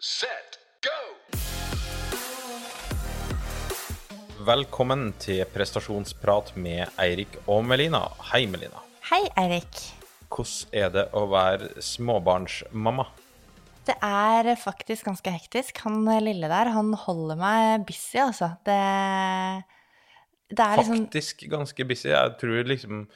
[0.00, 0.96] set, go!
[4.44, 8.02] Velkommen til prestasjonsprat med Eirik og Melina.
[8.30, 8.82] Hei, Melina.
[9.08, 9.80] Hei, Eirik.
[10.28, 13.06] Hvordan er det å være småbarnsmamma?
[13.86, 15.80] Det er faktisk ganske hektisk.
[15.86, 18.52] Han lille der, han holder meg busy, altså.
[18.66, 18.76] Det,
[20.52, 22.10] det er liksom Faktisk ganske busy.
[22.10, 23.06] Jeg tror liksom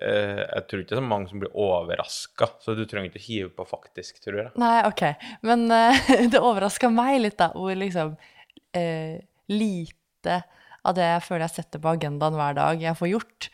[0.00, 3.50] Jeg tror ikke det er så mange som blir overraska, så du trenger ikke hive
[3.52, 4.52] på faktisk, tror jeg.
[4.60, 5.04] Nei, OK.
[5.46, 9.16] Men uh, det overraska meg litt, da, hvor liksom uh,
[9.52, 10.42] lite
[10.80, 13.50] av det jeg føler jeg setter på agendaen hver dag, jeg får gjort.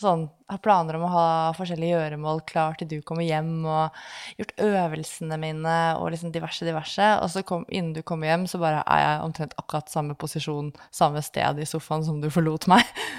[0.00, 1.24] Sånn, har planer om å ha
[1.58, 3.98] forskjellige gjøremål klar til du kommer hjem, og
[4.40, 7.08] gjort øvelsene mine og liksom diverse, diverse.
[7.20, 10.72] Og så kom, innen du kommer hjem, så bare er jeg omtrent akkurat samme posisjon,
[10.94, 12.86] samme sted i sofaen som du forlot meg.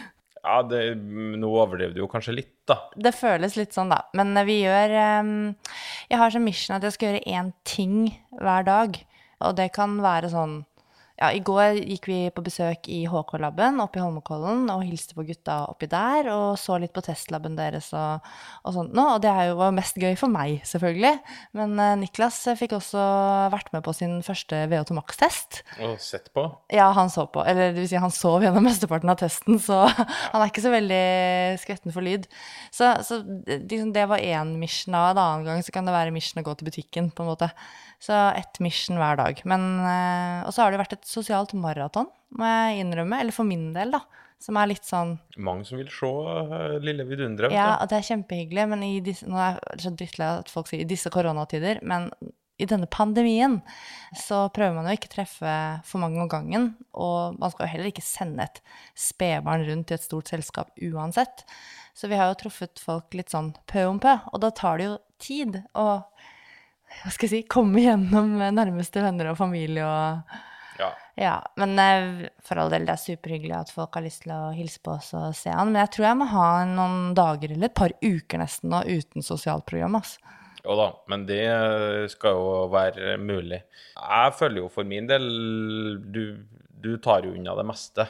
[0.42, 2.80] Ja, det, nå overdriver du jo kanskje litt, da.
[2.98, 4.02] Det føles litt sånn, da.
[4.18, 5.34] Men vi gjør um,
[6.10, 7.98] Jeg har som mission at jeg skal gjøre én ting
[8.40, 8.98] hver dag.
[9.42, 10.62] Og det kan være sånn
[11.22, 15.22] Ja, i går gikk vi på besøk i HK-laben oppe i Holmenkollen og hilste på
[15.28, 18.26] gutta oppi der, og så litt på testlaben deres og,
[18.66, 19.06] og sånt nå.
[19.14, 21.12] Og det jo var mest gøy for meg, selvfølgelig.
[21.60, 23.04] Men eh, Niklas fikk også
[23.54, 25.62] vært med på sin første VO2 Max-test.
[25.86, 26.48] Og sett på.
[26.74, 27.46] Ja, han så på.
[27.46, 29.84] Eller det vil si, han sov gjennom mesteparten av testen, så
[30.34, 31.06] han er ikke så veldig
[31.62, 32.26] skvetten for lyd.
[32.74, 35.14] Så, så liksom, det var én mission av.
[35.14, 37.54] En annen gang så kan det være mission å gå til butikken, på en måte.
[38.02, 39.42] Så ett mission hver dag.
[39.46, 43.20] Men, eh, og så har det vært et sosialt maraton, må jeg innrømme.
[43.22, 44.02] Eller for min del, da.
[44.42, 47.54] Som er litt sånn Mange som vil se uh, Lille vidunderet.
[47.54, 50.72] Ja, og det er kjempehyggelig, men i disse, nå er jeg så drittlei at folk
[50.72, 52.10] sier i disse koronatider, men
[52.62, 53.60] i denne pandemien
[54.18, 55.54] så prøver man jo ikke treffe
[55.86, 58.62] for mange om gangen, og man skal jo heller ikke sende et
[58.98, 61.46] spedbarn rundt i et stort selskap uansett.
[61.98, 64.90] Så vi har jo truffet folk litt sånn pø om pø, og da tar det
[64.90, 65.88] jo tid å
[67.02, 70.40] hva skal jeg si, komme gjennom nærmeste venner og familie og
[70.82, 70.88] Ja.
[71.20, 74.52] ja, men eh, for all del, det er superhyggelig at folk har lyst til å
[74.56, 75.70] hilse på oss og se han.
[75.70, 79.22] Men jeg tror jeg må ha noen dager eller et par uker nesten nå uten
[79.26, 80.00] sosialt program.
[80.00, 80.18] Altså.
[80.62, 81.44] Jo da, men det
[82.14, 83.62] skal jo være mulig.
[83.98, 85.26] Jeg føler jo for min del
[86.14, 86.24] Du,
[86.82, 88.08] du tar jo unna det meste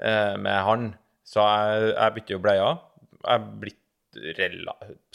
[0.00, 0.90] eh, med han.
[1.28, 2.68] Så jeg, jeg bytter jo bleia.
[3.20, 4.20] Jeg er blitt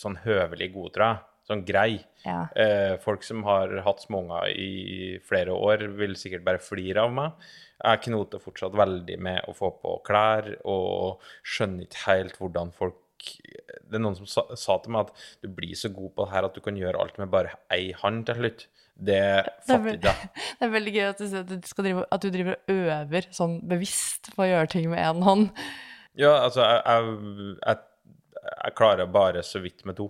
[0.01, 1.21] sånn høvelig god, tror jeg.
[1.43, 1.97] Sånn grei.
[2.23, 2.45] Ja.
[2.55, 7.47] Eh, folk som har hatt småunger i flere år, vil sikkert bare flire av meg.
[7.83, 12.99] Jeg knoter fortsatt veldig med å få på klær, og skjønner ikke helt hvordan folk
[13.23, 16.33] Det er noen som sa, sa til meg at du blir så god på det
[16.33, 18.65] her at du kan gjøre alt med bare ei hånd til slutt.
[18.93, 20.31] Det er, fatter ikke jeg.
[20.59, 23.55] det er veldig gøy at du, at du, drive, at du driver og øver sånn
[23.71, 25.63] bevisst på å gjøre ting med én hånd.
[26.19, 30.09] Ja, altså, jeg, jeg, jeg, jeg klarer bare så vidt med to.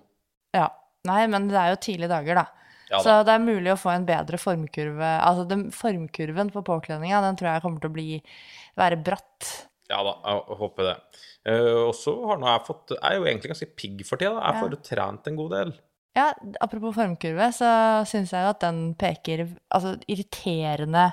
[0.57, 0.71] Ja.
[1.07, 2.45] Nei, men det er jo tidlige dager, da.
[2.91, 3.03] Ja da.
[3.03, 5.09] Så det er mulig å få en bedre formkurve.
[5.25, 8.07] Altså den formkurven på påkledninga, den tror jeg kommer til å bli
[8.79, 9.49] være bratt.
[9.91, 10.95] Ja da, jeg håper det.
[11.43, 14.37] Uh, og så har nå jeg fått Jeg er jo egentlig ganske pigg for tida.
[14.37, 14.61] Jeg Ja.
[14.61, 15.73] får jo trent en god del.
[16.15, 16.27] Ja,
[16.61, 17.69] apropos formkurve, så
[18.05, 21.07] syns jeg jo at den peker altså irriterende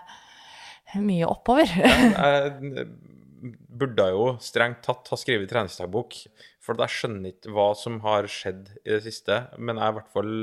[1.00, 1.66] mye oppover.
[1.66, 2.86] Jeg
[3.40, 6.16] burde jo strengt tatt ha skrevet treningsdagbok,
[6.62, 9.42] for jeg skjønner ikke hva som har skjedd i det siste.
[9.58, 10.34] Men jeg er i hvert fall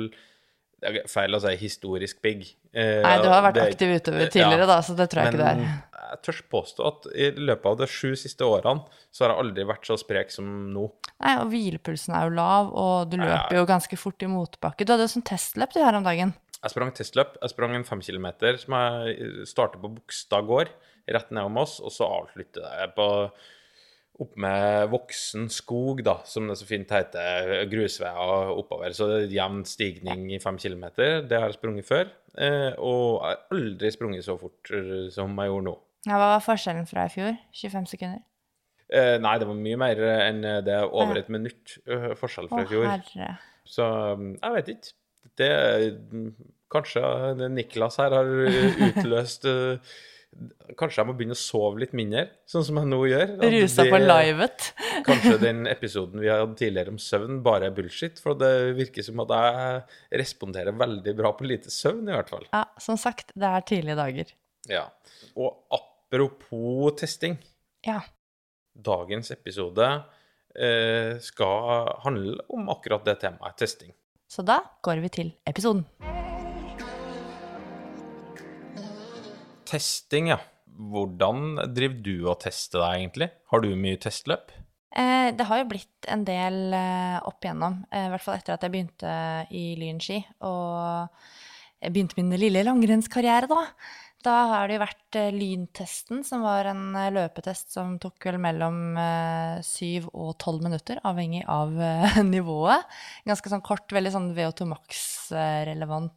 [0.78, 2.44] det er feil å si historisk pigg.
[2.70, 4.70] Eh, Nei, du har vært det- aktiv utøver tidligere, ja.
[4.70, 5.84] da, så det tror jeg ikke det er.
[6.08, 9.66] jeg tør påstå at i løpet av de sju siste årene så har jeg aldri
[9.66, 10.86] vært så sprek som nå.
[11.20, 14.86] Nei, og hvilepulsen er jo lav, og du løper jo ganske fort i motbakke.
[14.86, 16.36] Du hadde jo sånn testløp du her om dagen.
[16.62, 17.36] Jeg sprang testløp.
[17.42, 20.70] Jeg sprang en fem kilometer som jeg startet på Bogstad gård,
[21.16, 23.08] rett nedom oss, og så avslutter jeg på
[24.18, 28.96] opp med voksen skog, da, som det så fint heter, grusveier oppover.
[28.98, 31.22] Så det er jevn stigning i fem kilometer.
[31.30, 32.10] Det har jeg sprunget før.
[32.38, 34.74] Eh, og jeg har aldri sprunget så fort
[35.14, 35.76] som jeg gjorde nå.
[36.08, 37.38] Ja, hva var forskjellen fra i fjor?
[37.62, 38.26] 25 sekunder?
[38.88, 42.64] Eh, nei, det var mye mer enn det er over et minutt eh, forskjell fra
[42.64, 42.88] i fjor.
[42.88, 43.34] herre.
[43.68, 43.88] Så
[44.18, 44.94] mm, jeg vet ikke.
[45.38, 45.50] Det
[46.14, 46.30] mm,
[46.72, 47.02] Kanskje
[47.52, 48.30] Niklas her har
[48.88, 49.98] utløst eh,
[50.78, 53.32] Kanskje jeg må begynne å sove litt mindre, sånn som jeg nå gjør.
[53.54, 54.68] Rusa på livet.
[55.08, 58.22] Kanskje den episoden vi hadde tidligere om søvn, bare er bullshit.
[58.22, 62.46] For det virker som at jeg responderer veldig bra på lite søvn, i hvert fall.
[62.52, 64.36] Ja, som sagt, det er tidlige dager.
[64.70, 64.86] Ja.
[65.40, 67.40] Og apropos testing.
[67.88, 68.04] Ja.
[68.78, 69.90] Dagens episode
[70.54, 73.96] eh, skal handle om akkurat det temaet, testing.
[74.30, 75.88] Så da går vi til episoden.
[79.68, 80.40] Testing, ja.
[80.78, 83.30] Hvordan driver du og tester deg, egentlig?
[83.52, 84.54] Har du mye testløp?
[84.98, 88.56] Eh, det har jo blitt en del eh, opp igjennom, eh, i hvert fall etter
[88.56, 89.14] at jeg begynte
[89.54, 90.22] i Lynski.
[90.48, 91.10] Og
[91.84, 93.66] jeg begynte min lille langrennskarriere, da.
[94.26, 98.40] Da har det jo vært eh, lyntesten, som var en eh, løpetest som tok vel
[98.42, 101.76] mellom eh, syv og tolv minutter, avhengig av
[102.26, 102.98] nivået.
[103.30, 106.14] Ganske sånn kort, veldig sånn VO2 Max-relevant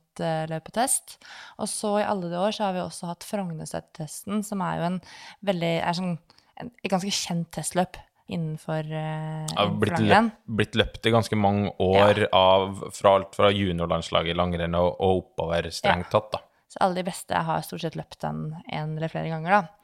[0.50, 1.18] løpetest.
[1.62, 4.88] Og så i alle de år så har vi også hatt Frognersettesten, som er jo
[4.88, 5.00] en
[5.48, 6.18] veldig er sånn,
[6.60, 8.00] et ganske kjent testløp
[8.30, 10.28] innenfor, Det har blitt, langrenn.
[10.30, 14.92] løp, blitt løpt i ganske mange år av, fra alt fra juniorlandslaget i langrenn og,
[15.00, 16.44] og oppover, strengt tatt, da.
[16.70, 19.80] Så alle de beste har stort sett løpt den en eller flere ganger, da.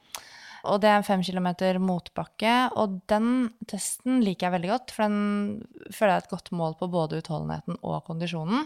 [0.67, 5.05] Og det er en fem kilometer motbakke, og den testen liker jeg veldig godt, for
[5.05, 8.65] den føler jeg er et godt mål på både utholdenheten og kondisjonen.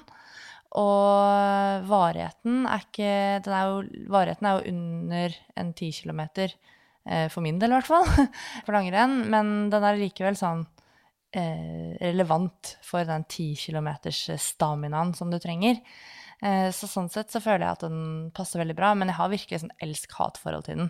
[0.79, 3.07] Og varigheten er ikke
[3.41, 3.81] er jo,
[4.13, 6.53] Varigheten er jo under en ti kilometer,
[7.05, 8.07] eh, for min del i hvert fall,
[8.65, 10.63] for langrenn, men den er likevel sånn
[11.35, 15.83] eh, relevant for den ti kilometers staminaen som du trenger.
[16.41, 19.29] Eh, Så sånn sett så føler jeg at den passer veldig bra, men jeg har
[19.29, 20.89] virkelig sånn elsk-hat-forhold til den.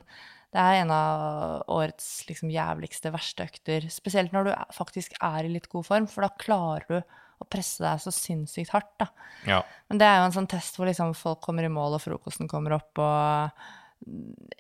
[0.51, 5.51] Det er en av årets liksom jævligste, verste økter, spesielt når du faktisk er i
[5.53, 6.97] litt god form, for da klarer du
[7.41, 9.07] å presse deg så sinnssykt hardt, da.
[9.47, 9.61] Ja.
[9.89, 12.51] Men det er jo en sånn test hvor liksom folk kommer i mål, og frokosten
[12.51, 13.51] kommer opp, og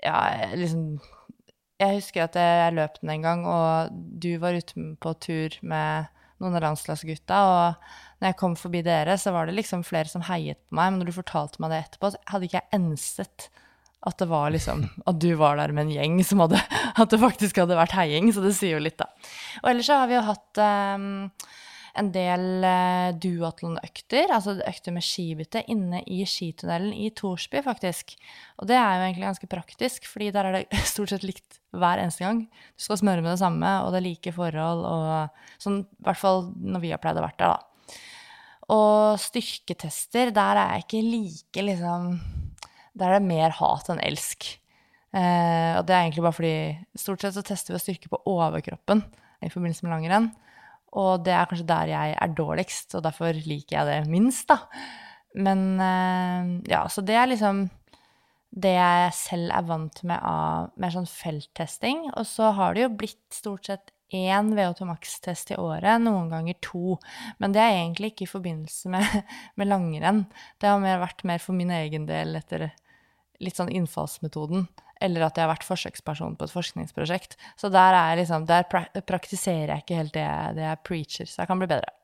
[0.03, 0.17] ja,
[0.53, 0.99] liksom
[1.81, 6.05] Jeg husker at jeg løp den en gang, og du var ute på tur med
[6.41, 10.25] noen av landslagsgutta, og når jeg kom forbi dere, så var det liksom flere som
[10.27, 13.51] heiet på meg, men når du fortalte meg det etterpå, så hadde ikke jeg enset
[14.01, 16.57] at det var liksom At du var der med en gjeng som hadde
[16.97, 19.11] At det faktisk hadde vært heiing, så det sier jo litt, da.
[19.61, 21.11] Og ellers så har vi jo hatt ehm,
[21.99, 28.13] en del eh, duatlonøkter, altså økter med skibytte, inne i skitunnelen i Torsby, faktisk.
[28.61, 32.01] Og det er jo egentlig ganske praktisk, fordi der er det stort sett likt hver
[32.03, 32.45] eneste gang.
[32.77, 36.21] Du skal smøre med det samme, og det er like forhold, og sånn, i hvert
[36.21, 37.99] fall når vi har pleid å vært der, da.
[38.71, 42.13] Og styrketester, der er jeg ikke like liksom
[42.95, 44.45] Der er det mer hat enn elsk.
[45.11, 46.55] Eh, og det er egentlig bare fordi
[46.99, 49.03] stort sett så tester vi å styrke på overkroppen
[49.43, 50.29] i forbindelse med langrenn.
[50.99, 54.57] Og det er kanskje der jeg er dårligst, og derfor liker jeg det minst, da.
[55.39, 57.69] Men eh, ja, så det er liksom
[58.51, 62.09] det jeg selv er vant med av mer sånn felttesting.
[62.19, 66.57] Og så har det jo blitt stort sett én VO2 Max-test i året, noen ganger
[66.63, 66.97] to.
[67.39, 69.07] Men det er egentlig ikke i forbindelse med,
[69.59, 70.25] med langrenn.
[70.59, 72.69] Det har mer vært mer for min egen del etter
[73.41, 74.67] litt sånn innfallsmetoden.
[75.01, 77.37] Eller at jeg har vært forsøksperson på et forskningsprosjekt.
[77.59, 80.27] Så der, er liksom, der pra praktiserer jeg ikke helt det,
[80.57, 81.95] det jeg preacher, så jeg kan bli bedre.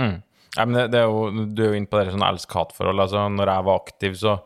[0.00, 0.16] Mm.
[0.54, 3.02] Ja, det, det er jo, du er jo inne på det sånn elsk-hat-forhold.
[3.04, 4.36] Altså, når jeg var aktiv, så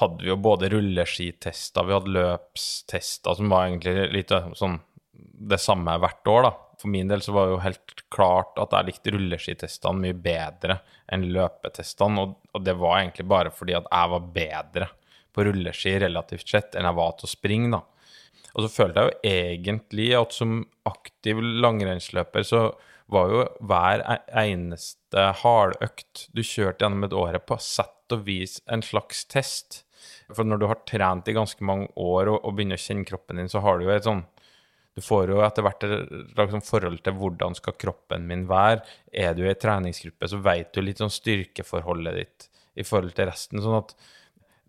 [0.00, 4.80] hadde vi jo både rulleskitester, vi hadde løpstester, som var egentlig litt eh, sånn
[5.44, 6.52] det samme hvert år, da.
[6.80, 10.80] For min del så var det jo helt klart at jeg likte rulleskitestene mye bedre
[11.12, 14.90] enn løpetestene, og, og det var egentlig bare fordi at jeg var bedre
[15.34, 17.82] på rulleski relativt sett enn jeg var til å springe, da.
[18.54, 22.66] Og så følte jeg jo egentlig at som aktiv langrennsløper så
[23.12, 28.60] var jo hver e- eneste hardøkt du kjørte gjennom et år på sett og vis
[28.70, 29.82] en slags test.
[30.30, 33.40] For når du har trent i ganske mange år og, og begynner å kjenne kroppen
[33.40, 34.24] din, så har du jo et sånn
[34.94, 38.84] du får jo etter hvert et sånn forhold til hvordan skal kroppen min være.
[39.10, 42.46] Er du i en treningsgruppe, så vet du litt sånn styrkeforholdet ditt
[42.78, 43.62] i forhold til resten.
[43.62, 43.96] Sånn at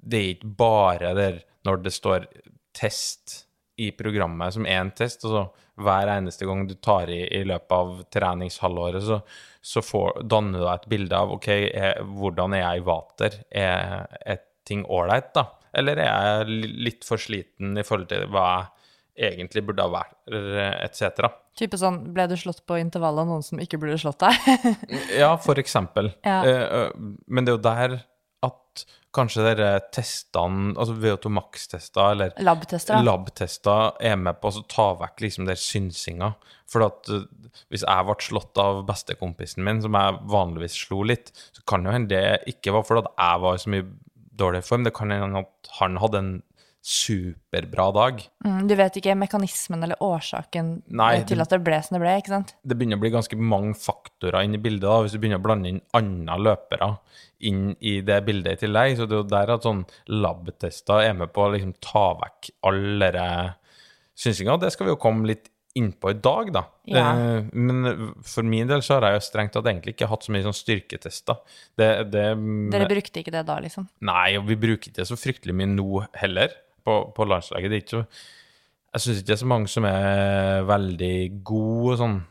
[0.06, 2.28] det er ikke bare der når det står
[2.76, 3.42] test
[3.82, 5.46] i programmet som én test, og så
[5.84, 9.20] hver eneste gang du tar i i løpet av treningshalvåret, så,
[9.60, 13.40] så får, danner du deg et bilde av ok, er, hvordan er jeg i vater?
[13.52, 15.50] Er, er ting ålreit, da?
[15.76, 18.48] Eller er jeg litt for sliten i forhold til hva
[19.16, 20.16] jeg egentlig burde ha vært,
[20.84, 21.28] etc.
[21.56, 24.74] Type sånn, ble du slått på intervallet av noen som ikke burde slått deg?
[25.22, 26.12] Ja, for eksempel.
[26.28, 26.42] Ja.
[26.44, 26.90] Eh, eh,
[27.28, 27.96] men det er jo der
[29.16, 35.26] kanskje dere testene, altså VO2 Max-tester eller Lab-tester, lab-tester er med på å ta vekk
[35.26, 36.34] liksom der synsinga.
[36.72, 37.28] For at eh,
[37.74, 41.94] hvis jeg ble slått av bestekompisen min, som jeg vanligvis slo litt, så kan jo
[41.96, 43.88] hende det ikke var fordi jeg var i så mye
[44.36, 44.86] dårlig form.
[44.88, 46.34] Det kan hende at han hadde en
[46.86, 48.20] superbra dag.
[48.46, 52.02] Mm, du vet ikke mekanismen eller årsaken Nei, eh, til at det ble som det
[52.04, 52.54] ble, ikke sant?
[52.62, 54.86] det begynner å bli ganske mange faktorer inn i bildet.
[54.86, 56.92] da, Hvis du begynner å blande inn andre løpere
[57.50, 59.00] inn i det bildet i tillegg.
[59.00, 62.54] Så det er jo der at sånn lab-tester er med på å liksom ta vekk
[62.70, 63.28] alle de
[64.16, 64.60] synsinga.
[64.62, 66.62] Det skal vi jo komme litt innpå i dag, da.
[66.88, 67.10] Ja.
[67.12, 70.32] Eh, men for min del så har jeg jo strengt tatt egentlig ikke hatt så
[70.32, 71.42] mye sånn styrketester.
[71.76, 72.28] Det, det
[72.72, 73.90] Dere brukte ikke det da, liksom?
[74.08, 77.72] Nei, og vi bruker ikke det så fryktelig mye nå heller, på, på landslaget.
[77.72, 78.06] Det er ikke så
[78.96, 82.24] Jeg syns ikke det er så mange som er veldig gode sånn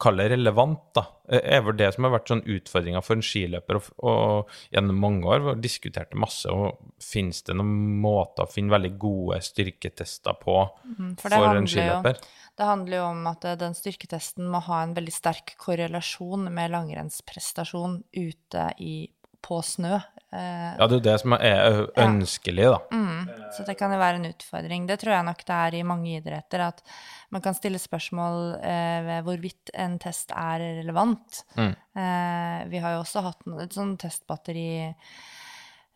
[0.00, 1.02] Kall det relevant, da.
[1.28, 3.76] er vel det som har vært sånn utfordringa for en skiløper.
[3.76, 8.72] Og, og gjennom mange år vi diskuterte masse, og finnes det noen måter å finne
[8.72, 10.56] veldig gode styrketester på
[10.96, 12.16] Mm, for for, en skiløper?
[12.16, 12.40] jo-?
[12.58, 16.72] Det handler jo om at eh, den styrketesten må ha en veldig sterk korrelasjon med
[16.74, 18.96] langrennsprestasjon ute i,
[19.44, 20.00] på snø.
[20.32, 22.78] Eh, Ja, det er jo det som er ønskelig, da.
[22.92, 24.86] Mm, så det kan jo være en utfordring.
[24.88, 26.82] Det tror jeg nok det er i mange idretter, at
[27.30, 31.42] man kan stille spørsmål eh, ved hvorvidt en test er relevant.
[31.56, 31.74] Mm.
[31.96, 34.94] Eh, vi har jo også hatt et sånt testbatteri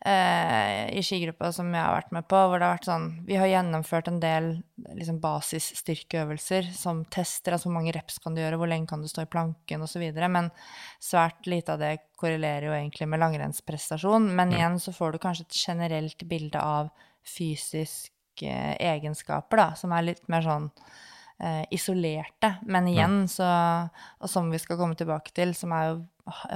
[0.05, 3.49] i skigruppa som jeg har vært med på, hvor det har vært sånn Vi har
[3.49, 4.49] gjennomført en del
[4.93, 9.09] liksom, basisstyrkeøvelser som tester, altså hvor mange reps kan du gjøre, hvor lenge kan du
[9.09, 10.51] stå i planken osv., men
[11.03, 14.29] svært lite av det korrelerer jo egentlig med langrennsprestasjon.
[14.37, 16.93] Men igjen så får du kanskje et generelt bilde av
[17.27, 20.69] fysiske egenskaper, da, som er litt mer sånn
[21.41, 22.53] eh, isolerte.
[22.69, 23.47] Men igjen, så
[24.19, 25.97] Og som vi skal komme tilbake til, som er jo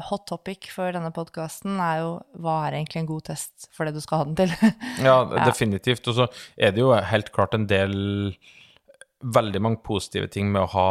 [0.09, 2.09] hot topic for denne podkasten, er jo
[2.43, 4.51] hva er egentlig en god test for det du skal ha den til?
[5.07, 6.07] Ja, definitivt.
[6.11, 8.35] Og så er det jo helt klart en del
[9.21, 10.85] Veldig mange positive ting med å ha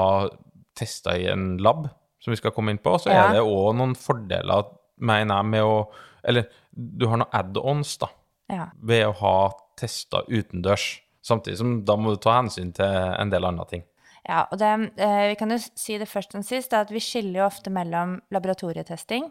[0.79, 1.89] testa i en lab,
[2.23, 2.93] som vi skal komme inn på.
[3.03, 3.25] Så Ja.
[3.25, 4.69] er det òg noen fordeler,
[5.03, 5.89] mener jeg, med å
[6.23, 8.07] Eller du har noen add-ons, da,
[8.53, 8.69] ja.
[8.79, 11.01] ved å ha testa utendørs.
[11.27, 13.83] Samtidig som da må du ta hensyn til en del andre ting.
[14.29, 17.41] Ja, og det, eh, vi kan jo si det først og sist, at vi skiller
[17.41, 19.31] jo ofte mellom laboratorietesting,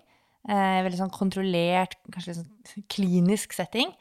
[0.50, 2.42] eh, veldig sånn kontrollert, kanskje litt
[2.72, 3.94] sånn klinisk setting,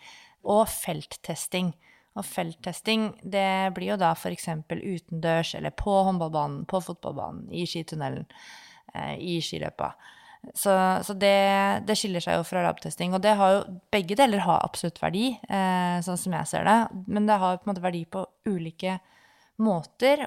[0.45, 1.75] og felttesting.
[2.17, 4.49] Og felttesting, det blir jo da f.eks.
[4.69, 8.27] utendørs, eller på håndballbanen, på fotballbanen, i skitunnelen,
[8.95, 9.93] eh, i skiløypa.
[10.55, 10.73] Så,
[11.05, 13.13] så det, det skiller seg jo fra labtesting.
[13.15, 13.61] Og det har jo,
[13.93, 16.79] begge deler har absolutt verdi, eh, sånn som jeg ser det.
[17.07, 19.15] Men det har på en måte verdi på ulike måter.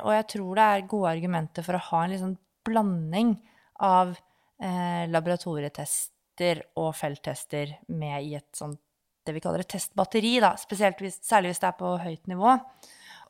[0.02, 3.36] Og jeg tror det er gode argumenter for å ha en liksom blanding
[3.82, 8.80] av eh, laboratorietester og felttester med i et sånt
[9.26, 12.56] det vi kaller et testbatteri, da, hvis, særlig hvis det er på høyt nivå.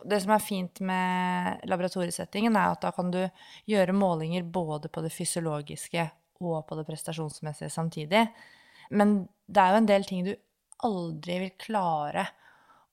[0.07, 3.19] Det som er fint med laboratoriesettingen, er at da kan du
[3.69, 6.07] gjøre målinger både på det fysiologiske
[6.41, 8.23] og på det prestasjonsmessige samtidig.
[8.97, 10.31] Men det er jo en del ting du
[10.87, 12.25] aldri vil klare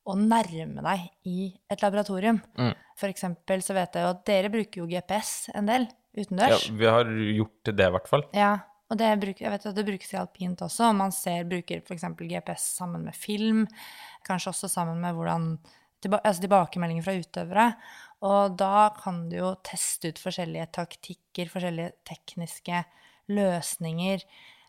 [0.08, 2.40] å nærme deg i et laboratorium.
[2.58, 2.72] Mm.
[2.98, 5.86] For eksempel så vet jeg jo at dere bruker jo GPS en del
[6.16, 6.68] utendørs.
[6.68, 8.24] Ja, vi har gjort det, i hvert fall.
[8.36, 8.52] Ja,
[8.88, 10.88] og det bruk, jeg vet at det brukes i alpint også.
[10.88, 12.06] og Man ser, bruker f.eks.
[12.22, 13.66] GPS sammen med film,
[14.26, 15.50] kanskje også sammen med hvordan,
[16.02, 17.66] tilba, altså tilbakemeldinger fra utøvere.
[18.28, 22.80] Og da kan du jo teste ut forskjellige taktikker, forskjellige tekniske
[23.28, 24.24] løsninger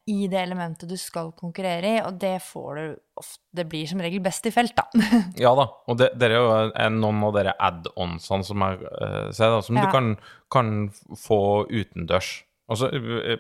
[0.10, 2.84] i det elementet du skal konkurrere i, og det får du
[3.22, 4.86] ofte Det blir som regel best i felt, da.
[5.46, 9.32] Ja da, og det, det er jo en- noen av dere add-onsene som jeg eh,
[9.36, 9.86] ser, da, som Ja.
[9.86, 10.12] du kan,
[10.50, 10.72] kan
[11.18, 11.40] få
[11.70, 12.44] utendørs.
[12.70, 13.38] Og så eh,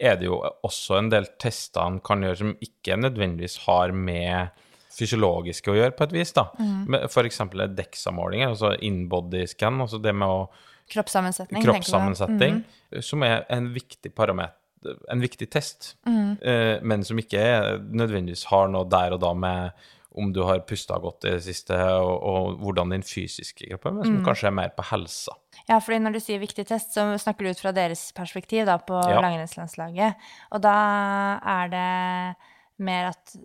[0.00, 4.50] er det jo også en del tester en kan gjøre som ikke nødvendigvis har med
[4.96, 6.32] fysiologiske å gjøre, på et vis.
[6.32, 6.46] da.
[6.58, 6.94] Mm.
[7.28, 10.48] Eksempel DEXA-målinger, altså in-body-scan, altså det med å
[10.88, 11.64] Kroppssammensetning.
[11.64, 12.62] kroppssammensetning,
[12.92, 13.02] Mhm.
[13.02, 14.54] som er en viktig parameter,
[15.12, 16.30] en viktig test, mm.
[16.42, 17.42] eh, men som ikke
[17.90, 21.76] nødvendigvis har noe der og da med om du har pusta godt i det siste,
[21.76, 25.34] og, og hvordan din fysiske kropp er, men som som kanskje er mer på helsa.
[25.68, 28.78] Ja, fordi når du sier viktig test, så snakker du ut fra deres perspektiv da,
[28.80, 29.20] på Ja.
[29.20, 30.16] langrennslandslaget.
[30.56, 30.76] Og da
[31.44, 31.92] er det
[32.86, 33.36] mer at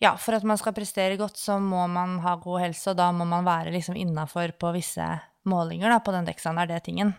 [0.00, 3.10] ja, for at man skal prestere godt, så må man ha god helse, og da
[3.12, 5.04] må man være liksom innafor på visse
[5.48, 6.28] målinger da, på den.
[6.28, 7.14] Er det tingen?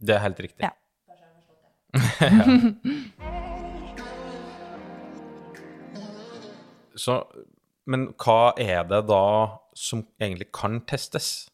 [0.00, 0.62] Det er helt riktig.
[0.64, 0.70] Ja.
[7.00, 7.14] Så,
[7.88, 9.22] men hva er det da
[9.78, 11.48] som egentlig kan testes?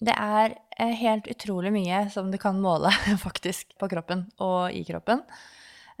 [0.00, 2.90] Det er eh, helt utrolig mye som du kan måle,
[3.26, 5.22] faktisk, på kroppen og i kroppen.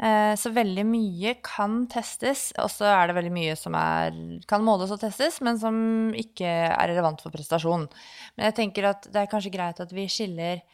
[0.00, 4.16] Eh, Så veldig mye kan testes, og så er det veldig mye som er,
[4.48, 5.76] kan måles og testes, men som
[6.16, 7.84] ikke er relevant for prestasjon.
[8.36, 10.64] Men jeg tenker at det er kanskje greit at vi skiller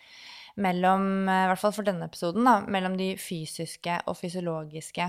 [0.56, 5.08] mellom, eh, i hvert fall for denne episoden, da, mellom de fysiske og fysiologiske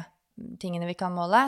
[0.61, 1.43] tingene vi kan måle.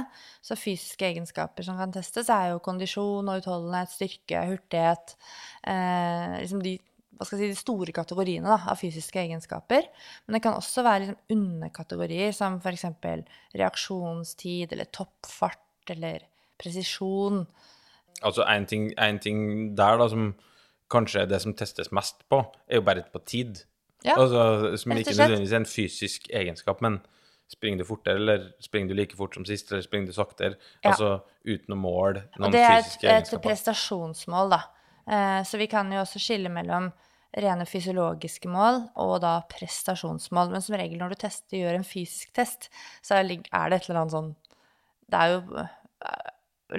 [0.45, 5.15] Så fysiske egenskaper som kan testes, er jo kondisjon og utholdenhet, styrke, hurtighet.
[5.67, 6.77] Eh, liksom de,
[7.21, 9.89] si, de store kategoriene da, av fysiske egenskaper.
[10.25, 12.87] Men det kan også være liksom underkategorier som f.eks.
[13.57, 16.25] reaksjonstid eller toppfart eller
[16.59, 17.43] presisjon.
[18.25, 18.91] Altså en ting,
[19.23, 19.41] ting
[19.77, 20.31] der da som
[20.91, 23.61] kanskje er det som testes mest på, er jo bare på tid.
[24.05, 27.01] Ja, altså, som ikke nødvendigvis er en fysisk egenskap, men
[27.49, 30.55] springer du fortere, eller springer du like fort som sist, eller springer du saktere?
[30.83, 30.93] Ja.
[30.93, 31.11] Altså
[31.43, 32.53] uten å måle Og egenskaper.
[32.53, 34.61] det er et, et prestasjonsmål, da.
[35.09, 36.91] Eh, så vi kan jo også skille mellom
[37.37, 40.53] rene fysiologiske mål og da prestasjonsmål.
[40.53, 42.69] Men som regel når du tester, gjør en fysisk test,
[43.05, 44.33] så er det et eller annet sånn
[45.09, 45.67] Det er jo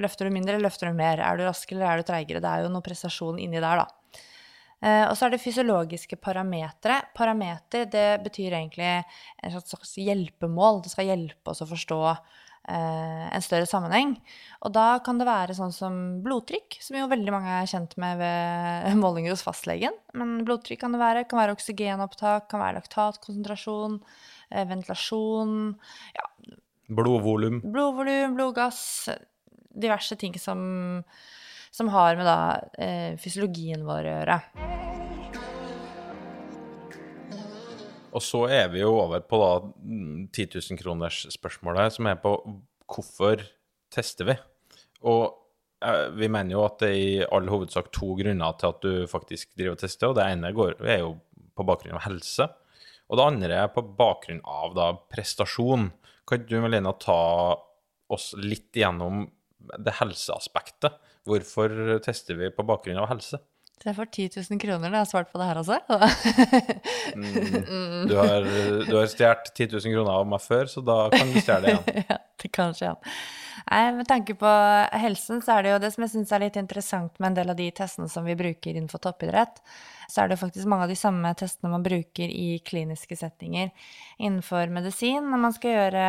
[0.00, 1.18] Løfter du mindre, eller løfter du mer?
[1.18, 2.40] Er du raskere, eller er du treigere?
[2.42, 4.20] Det er jo noe prestasjon inni der, da.
[4.80, 7.02] Eh, og så er det fysiologiske parametere.
[7.16, 10.82] Parameter det betyr egentlig en slags hjelpemål.
[10.84, 14.14] Det skal hjelpe oss å forstå eh, en større sammenheng.
[14.64, 18.20] Og da kan det være sånn som blodtrykk, som jo veldig mange er kjent med
[18.22, 19.96] ved målinger hos fastlegen.
[20.16, 21.26] Men blodtrykk kan det være.
[21.28, 24.00] Kan være oksygenopptak, kan være laktatkonsentrasjon,
[24.50, 25.58] eh, ventilasjon
[26.16, 26.28] ja.
[26.90, 27.60] Blodvolum.
[27.70, 28.80] Blodvolum, blodgass
[29.70, 31.02] diverse ting som,
[31.70, 34.40] som har med da, eh, fysiologien vår å gjøre.
[38.10, 39.50] Og så er vi jo over på da
[40.34, 42.34] 10 000 kroners spørsmålet, som er på
[42.90, 43.44] hvorfor
[43.94, 44.36] tester vi?
[45.06, 45.28] Og
[45.84, 49.06] eh, vi mener jo at det er i all hovedsak to grunner til at du
[49.10, 51.14] faktisk driver og tester, og det ene går, er jo
[51.54, 52.48] på bakgrunn av helse.
[53.10, 55.90] Og det andre er på bakgrunn av da prestasjon.
[56.26, 57.20] Kan du, Melina, ta
[58.10, 59.24] oss litt igjennom
[59.78, 60.98] det helseaspektet.
[61.28, 63.40] Hvorfor tester vi på bakgrunn av helse?
[63.80, 65.76] Så jeg får 10 000 kroner når jeg har svart på det her også?
[67.16, 68.48] mm, du har,
[68.84, 71.72] du har stjålet 10 000 kroner av meg før, så da kan du stjele det
[71.72, 72.04] igjen.
[72.10, 73.14] ja, det kan skje igjen.
[73.70, 74.50] Nei, Med tanke på
[75.00, 77.54] helsen, så er det jo det som jeg syns er litt interessant med en del
[77.54, 79.62] av de testene som vi bruker innenfor toppidrett,
[80.12, 83.72] så er det faktisk mange av de samme testene man bruker i kliniske settinger
[84.18, 86.04] innenfor medisin når man skal gjøre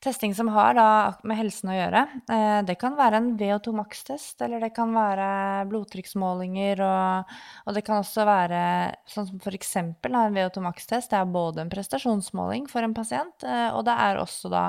[0.00, 0.86] testing som har da
[1.28, 2.02] med helsen å gjøre.
[2.32, 5.26] Eh, det kan være en VO2 max-test, eller det kan være
[5.70, 7.34] blodtrykksmålinger, og,
[7.66, 8.62] og, det kan også være
[9.10, 11.12] sånn som for eksempel en VO2 max-test.
[11.12, 14.66] Det er både en prestasjonsmåling for en pasient, eh, og det er også da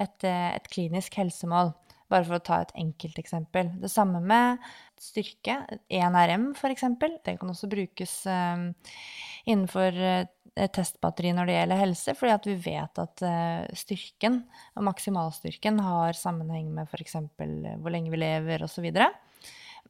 [0.00, 1.74] et, eh, et klinisk helsemål.
[2.10, 3.68] Bare for å ta et enkelt eksempel.
[3.78, 4.58] Det samme med
[4.98, 5.60] styrke.
[5.86, 6.88] 1RM, f.eks.
[7.22, 8.72] Det kan også brukes um,
[9.46, 9.94] innenfor
[10.68, 14.42] testbatteri når det gjelder helse, fordi at vi vet at uh, styrken,
[14.76, 17.16] maksimalstyrken, har sammenheng med f.eks.
[17.38, 18.90] hvor lenge vi lever osv.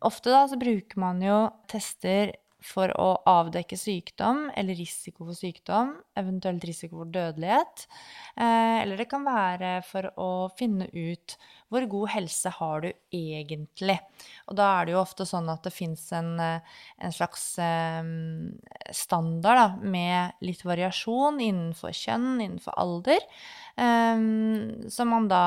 [0.01, 5.95] Ofte da så bruker man jo tester for å avdekke sykdom eller risiko for sykdom,
[6.19, 7.87] eventuelt risiko for dødelighet.
[8.37, 11.37] Eh, eller det kan være for å finne ut
[11.71, 13.97] hvor god helse har du egentlig.
[14.51, 18.03] Og da er det jo ofte sånn at det fins en, eh, en, slags eh,
[18.93, 23.25] standard da, med litt variasjon innenfor kjønn, innenfor alder,
[23.81, 25.45] som man da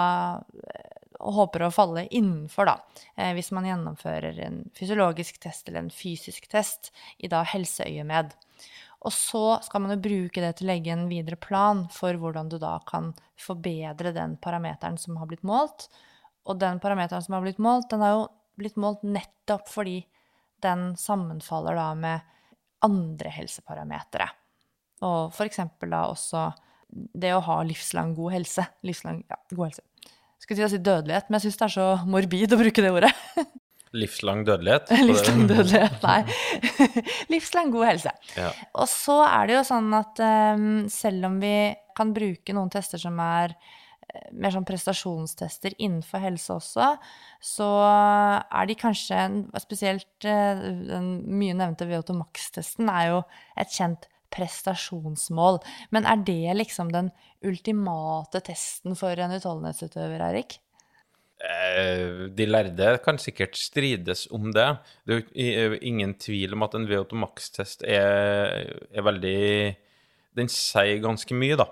[1.23, 2.77] og håper å falle innenfor, da,
[3.15, 8.33] eh, hvis man gjennomfører en fysiologisk test eller en fysisk test i da helseøyemed.
[9.03, 12.51] Og så skal man jo bruke det til å legge en videre plan for hvordan
[12.51, 15.89] du da kan forbedre den parameteren som har blitt målt.
[16.47, 18.27] Og den parameteren som har blitt målt, den har jo
[18.59, 20.05] blitt målt nettopp fordi
[20.63, 22.29] den sammenfaller da med
[22.83, 24.29] andre helseparametere.
[25.03, 26.47] Og eksempel da også
[26.88, 28.67] det å ha livslang god helse.
[28.88, 29.83] Livslang, ja, god helse
[30.43, 32.91] skulle til å si dødelighet, men jeg syns det er så morbid å bruke det
[32.93, 33.13] ordet.
[33.93, 34.89] Livslang dødelighet?
[35.08, 36.23] Livslang dødelighet, nei.
[37.34, 38.13] Livslang god helse.
[38.38, 38.49] Ja.
[38.73, 40.21] Og så er det jo sånn at
[40.58, 41.56] um, selv om vi
[41.97, 46.89] kan bruke noen tester som er eh, mer sånn prestasjonstester innenfor helse også,
[47.53, 49.21] så er de kanskje
[49.62, 53.21] Spesielt uh, den mye nevnte VO2 Max-testen er jo
[53.62, 55.61] et kjent prestasjonsmål.
[55.95, 57.13] Men er det liksom den
[57.45, 60.59] ultimate testen for en utholdenhetsutøver, Erik?
[61.43, 64.67] Eh, de lærde kan sikkert strides om det.
[65.03, 69.75] Det er jo ingen tvil om at en VO2 max-test er, er, veldig
[70.33, 71.67] Den sier ganske mye, da.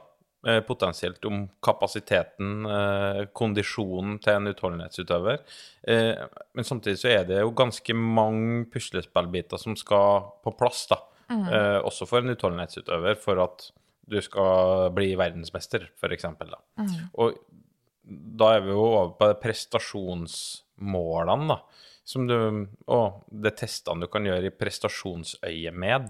[0.45, 5.39] Eh, potensielt om kapasiteten, eh, kondisjonen til en utholdenhetsutøver.
[6.53, 10.99] Men samtidig så er det jo ganske mange puslespillbiter som skal på plass, da.
[11.31, 11.47] Mm.
[11.47, 13.57] Eh, også for en utholdenhetsutøver, for at
[14.11, 16.25] du skal bli verdensmester, f.eks.
[16.35, 16.95] Mm.
[17.23, 17.27] Og
[18.41, 21.57] da er vi jo over på prestasjonsmålene, da.
[22.11, 22.35] Som du,
[22.91, 26.07] og det testene du kan gjøre i prestasjonsøyemed.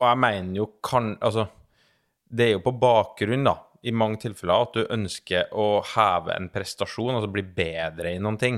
[0.00, 1.42] Og jeg mener jo kan Altså,
[2.30, 6.48] det er jo på bakgrunn, da, i mange tilfeller, at du ønsker å heve en
[6.54, 8.56] prestasjon, altså bli bedre i noen ting.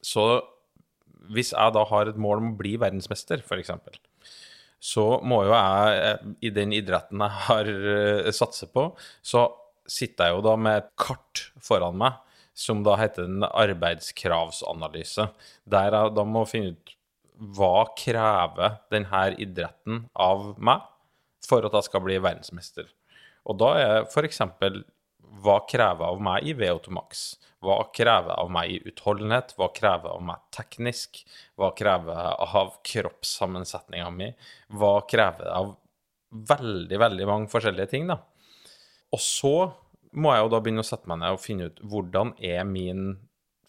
[0.00, 0.24] Så
[1.34, 3.72] hvis jeg da har et mål om å bli verdensmester, f.eks.,
[4.80, 8.86] så må jo jeg, eh, i den idretten jeg har uh, satser på,
[9.20, 9.46] så
[9.90, 12.16] sitter jeg jo da med et kart foran meg
[12.56, 15.28] som da heter en arbeidskravsanalyse,
[15.70, 16.94] der jeg da må finne ut
[17.56, 20.84] hva krever denne idretten av meg
[21.46, 22.90] for at jeg skal bli verdensmester.
[23.48, 24.42] Og da er f.eks.
[25.40, 27.30] hva krever av meg i VO2 Max?
[27.60, 29.52] Hva krever av meg utholdenhet?
[29.58, 31.20] Hva krever av meg teknisk?
[31.60, 34.30] Hva krever av kroppssammensetninga mi?
[34.72, 35.74] Hva krever av
[36.30, 38.20] veldig, veldig mange forskjellige ting, da.
[39.10, 39.54] Og så
[40.16, 43.12] må jeg jo da begynne å sette meg ned og finne ut hvordan er min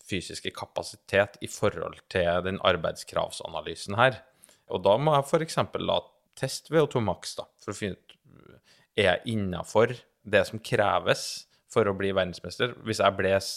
[0.07, 4.21] fysiske kapasitet i forhold til den arbeidskravsanalysen her.
[4.71, 5.59] Og da må jeg f.eks.
[5.83, 5.99] la
[6.39, 8.17] teste VO2 Max da, for å finne ut
[8.99, 9.93] er jeg innafor
[10.27, 12.75] det som kreves for å bli verdensmester.
[12.85, 13.51] Hvis jeg bles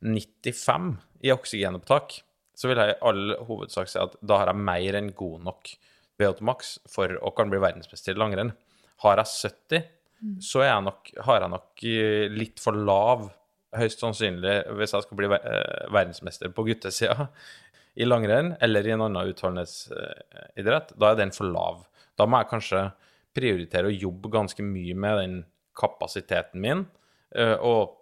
[0.00, 0.92] 95
[1.26, 2.20] i oksygenopptak,
[2.56, 5.72] så vil jeg i all hovedsak si at da har jeg mer enn god nok
[6.20, 8.52] VO2 Max for å kan bli verdensmester i langrenn.
[9.04, 9.86] Har jeg 70,
[10.44, 11.84] så jeg nok, har jeg nok
[12.36, 13.30] litt for lav,
[13.76, 17.28] høyst sannsynlig, hvis jeg skal bli verdensmester på guttesida
[17.96, 20.92] i langrenn eller i en annen utholdenhetsidrett.
[21.00, 21.86] Da er den for lav.
[22.18, 22.82] Da må jeg kanskje
[23.36, 25.36] prioritere å jobbe ganske mye med den
[25.78, 26.84] kapasiteten min,
[27.30, 28.00] og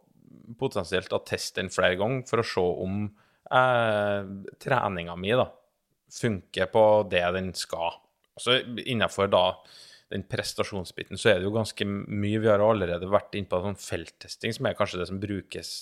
[0.58, 4.30] potensielt da teste den flere ganger for å se om eh,
[4.62, 5.48] treninga mi da,
[6.12, 8.00] funker på det den skal.
[8.38, 9.44] Så innenfor da
[10.12, 12.40] den prestasjonsbiten så er det jo ganske mye.
[12.40, 15.72] Vi har allerede vært inne på sånn felttesting, som er kanskje det som brukes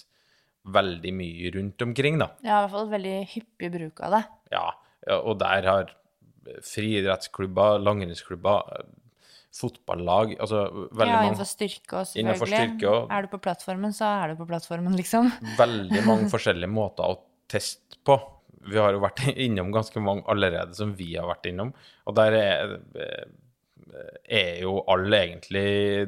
[0.66, 2.32] veldig mye rundt omkring, da.
[2.42, 4.22] Ja, i hvert fall veldig hyppig bruk av det.
[4.50, 4.66] Ja,
[5.20, 5.92] og der har
[6.66, 8.86] friidrettsklubber, langrennsklubber,
[9.56, 12.60] fotballag altså veldig Ja, innenfor styrke også, selvfølgelig.
[12.60, 15.30] styrke og, Er du på plattformen, så er du på plattformen, liksom.
[15.62, 17.18] veldig mange forskjellige måter å
[17.50, 18.18] teste på.
[18.66, 21.72] Vi har jo vært innom ganske mange allerede som vi har vært innom,
[22.06, 22.76] og der er,
[24.26, 25.66] er jo alle egentlig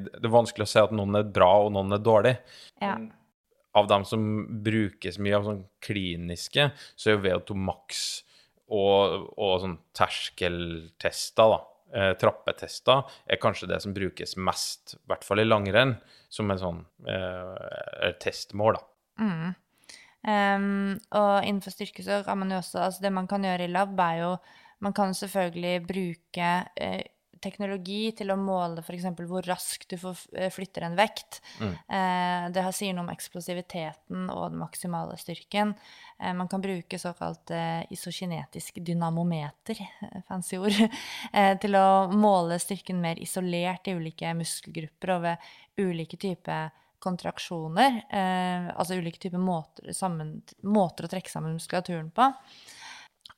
[0.09, 2.35] Det er vanskelig å si at noen er bra og noen er dårlig.
[2.83, 2.97] Ja.
[3.79, 4.23] Av dem som
[4.65, 8.07] brukes mye av sånn kliniske, så er jo VO2 Max
[8.69, 11.61] og, og sånn terskeltester, da,
[11.95, 15.97] eh, trappetester, er kanskje det som brukes mest, i hvert fall i langrenn,
[16.29, 18.87] som en sånn eh, testmål, da.
[20.29, 23.71] Em, og innenfor styrke så kan man jo også Altså det man kan gjøre i
[23.71, 24.31] lab, er jo
[24.83, 27.05] Man kan selvfølgelig bruke eh,
[27.43, 29.07] teknologi til å måle f.eks.
[29.29, 31.41] hvor raskt du får, eh, flytter en vekt.
[31.61, 35.75] Eh, det her sier noe om eksplosiviteten og den maksimale styrken.
[36.19, 37.53] Eh, man kan bruke såkalt
[37.95, 39.81] isokinetisk dynamometer,
[40.29, 40.77] fancy ord,
[41.63, 45.49] til å måle styrken mer isolert i ulike muskelgrupper og ved
[45.79, 48.01] ulike typer kontraksjoner.
[48.75, 52.27] Altså ulike typer måter, sammen, måter å trekke sammen muskulaturen på.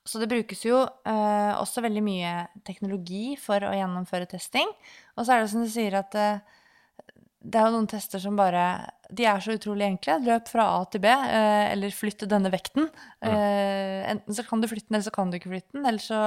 [0.07, 2.33] Så det brukes jo eh, også veldig mye
[2.67, 4.71] teknologi for å gjennomføre testing.
[5.17, 6.41] Og så er det som du sier at eh,
[7.41, 8.63] det er jo noen tester som bare
[9.09, 10.19] De er så utrolig enkle.
[10.27, 12.91] Løp fra A til B, eh, eller flytt denne vekten.
[13.25, 15.87] Eh, enten så kan du flytte den, eller så kan du ikke flytte den.
[15.89, 16.21] Eller så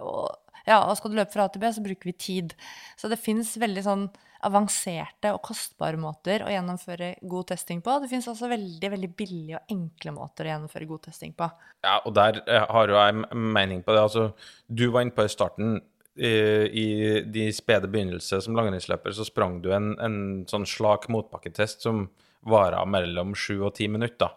[0.00, 0.32] og,
[0.66, 2.54] Ja, og skal du løpe fra A til B, så bruker vi tid.
[2.98, 4.06] Så det fins veldig sånn
[4.46, 7.96] avanserte og kostbare måter å gjennomføre god testing på.
[8.02, 11.48] Det fins også veldig veldig billige og enkle måter å gjennomføre god testing på.
[11.86, 14.02] Ja, og der eh, har jo jeg en mening på det.
[14.08, 14.26] Altså,
[14.66, 15.78] du var inne på i starten,
[16.18, 16.86] eh, i
[17.24, 20.18] de spede begynnelser som langrennsløper, så sprang du en, en
[20.50, 22.08] sånn slak motbakketest som
[22.46, 24.34] vara mellom sju og ti minutter.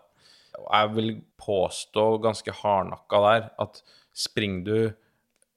[0.59, 3.83] Jeg vil påstå ganske hardnakka der at
[4.17, 5.08] springer du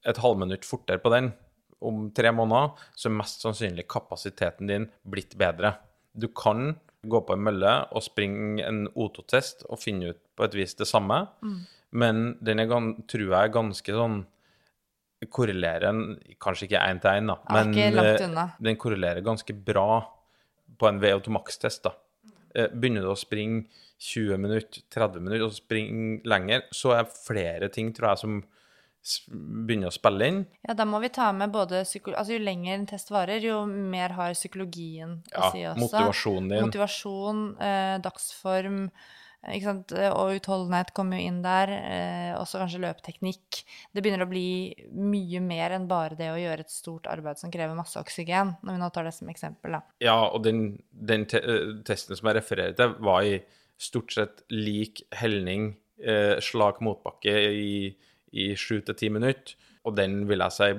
[0.08, 1.32] et halvminutt fortere på den
[1.82, 5.74] om tre måneder, så er mest sannsynlig kapasiteten din blitt bedre.
[6.14, 10.54] Du kan gå på en mølle og springe en O2-test og finne ut på et
[10.54, 11.24] vis det samme,
[11.90, 12.70] men den er,
[13.10, 14.20] tror jeg er ganske sånn
[15.30, 16.00] korrelerer en,
[16.42, 20.00] kanskje ikke én til én, da, men eh, den korrelerer ganske bra
[20.78, 21.84] på en VO2 Max-test.
[21.84, 21.92] da.
[22.56, 23.66] Eh, Begynner du å springe
[24.02, 28.40] 20 minutter, 30 minutter, og springe lenger, så er flere ting, tror jeg, som
[29.30, 30.42] begynner å spille inn.
[30.66, 34.14] Ja, da må vi ta med både Altså, jo lenger en test varer, jo mer
[34.18, 35.80] har psykologien å si også.
[35.82, 36.68] motivasjonen din.
[36.68, 38.84] Motivasjon, eh, dagsform,
[39.42, 41.72] eh, ikke sant, eh, og utholdenhet kommer jo inn der.
[41.72, 43.64] Eh, også kanskje løpeteknikk.
[43.92, 47.50] Det begynner å bli mye mer enn bare det å gjøre et stort arbeid som
[47.50, 49.82] krever masse oksygen, når vi nå tar det som eksempel, da.
[50.00, 53.42] Ja, og den, den te eh, testen som jeg refererer til, var i
[53.82, 57.96] stort sett lik helning, eh, slak motbakke i,
[58.32, 60.70] i 7-10 minutter, og den vil jeg si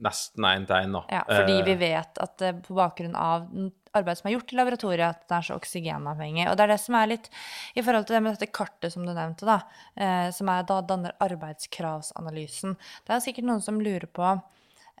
[0.00, 1.02] nesten én til én, da.
[1.12, 3.48] Ja, fordi Eh, vi vet at på bakgrunn av
[3.96, 6.46] arbeid som er gjort i laboratoriet, at det er så oksygenavhengig.
[6.48, 7.28] Og det er det som er litt
[7.74, 9.60] i forhold til det med dette kartet som du nevnte, da,
[9.96, 12.76] eh, som er da danner arbeidskravsanalysen.
[13.06, 14.26] Det er sikkert noen som lurer på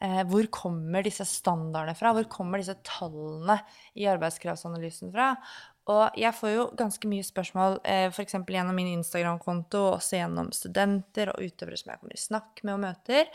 [0.02, 2.12] eh, hvor kommer disse standardene fra?
[2.16, 3.60] Hvor kommer disse tallene
[3.94, 5.36] i arbeidskravsanalysen fra?
[5.88, 8.36] Og jeg får jo ganske mye spørsmål, eh, f.eks.
[8.36, 12.74] gjennom min Instagram-konto, og også gjennom studenter og utøvere som jeg kommer i snakk med
[12.74, 13.30] og møter,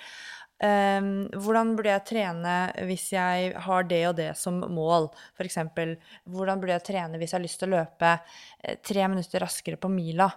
[0.63, 2.55] ehm, hvordan burde jeg trene
[2.88, 5.10] hvis jeg har det og det som mål?
[5.41, 5.97] Eksempel,
[6.29, 9.81] hvordan burde jeg trene hvis jeg har lyst til å løpe eh, tre minutter raskere
[9.81, 10.29] på mila?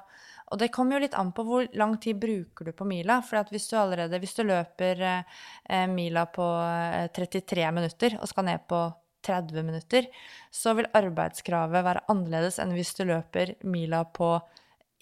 [0.49, 3.21] Og det kommer jo litt an på hvor lang tid bruker du på mila.
[3.21, 8.49] For hvis du allerede, hvis du løper eh, mila på eh, 33 minutter og skal
[8.49, 8.81] ned på
[9.29, 10.09] 30 minutter,
[10.51, 14.35] så vil arbeidskravet være annerledes enn hvis du løper mila på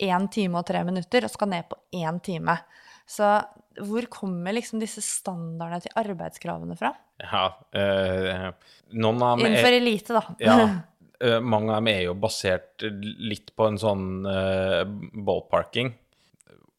[0.03, 2.59] 1 time og 3 minutter og skal ned på 1 time.
[3.07, 3.39] Så
[3.87, 6.93] hvor kommer liksom disse standardene til arbeidskravene fra?
[7.23, 8.49] Ja, øh,
[8.97, 10.23] noen av dem Innenfor elite, da.
[10.43, 10.57] ja,
[11.25, 14.83] eh, mange av dem er jo basert litt på en sånn eh,
[15.27, 15.95] ballparking.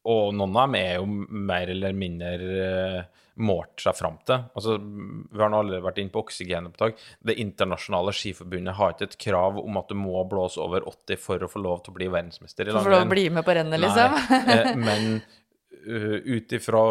[0.07, 1.07] Og noen av dem er jo
[1.51, 4.45] mer eller mindre eh, målt seg fram til.
[4.57, 7.01] Altså, vi har nå allerede vært inne på oksygenopptak.
[7.27, 11.43] Det internasjonale skiforbundet har ikke et krav om at du må blåse over 80 for
[11.43, 13.45] å få lov til å bli verdensmester i For å få lov å bli med
[13.47, 14.17] på rennet, liksom.
[14.47, 16.83] Nei, eh, men uh, ut ifra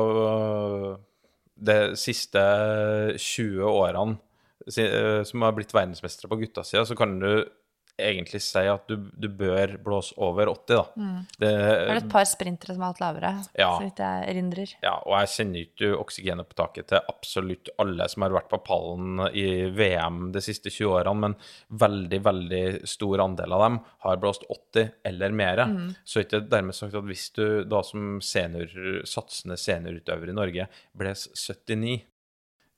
[1.57, 2.43] de siste
[3.17, 4.19] 20 årene
[4.67, 7.31] som har blitt verdensmestere på guttasida, så kan du
[7.99, 10.83] egentlig si at du, du bør blåse over 80, da.
[11.41, 11.51] Det, Det
[11.95, 13.71] er et par sprintere som har hatt lavere, Ja.
[13.79, 14.75] så vidt jeg erindrer.
[14.83, 19.47] ja, og jeg kjenner ikke oksygenopptaket til absolutt alle som har vært på pallen i
[19.73, 21.37] VM de siste 20 årene, men
[21.71, 25.65] veldig, veldig stor andel av dem har blåst 80 eller mer.
[26.05, 28.69] Så er ikke dermed sagt at hvis du da som senior,
[29.09, 32.03] satsende seniorutøver i Norge bles 79,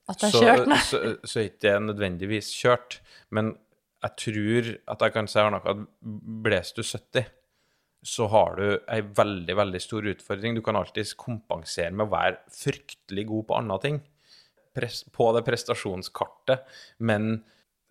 [0.09, 0.77] At det er kjørt, nei.
[0.87, 3.01] så, så er ikke det nødvendigvis kjørt.
[3.35, 3.57] Men
[4.05, 5.83] jeg tror at jeg kan si noe at
[6.45, 7.27] bles du 70,
[8.07, 10.55] så har du ei veldig, veldig stor utfordring.
[10.55, 14.01] Du kan alltids kompensere med å være fryktelig god på andre ting
[14.79, 16.61] på det prestasjonskartet,
[17.03, 17.41] men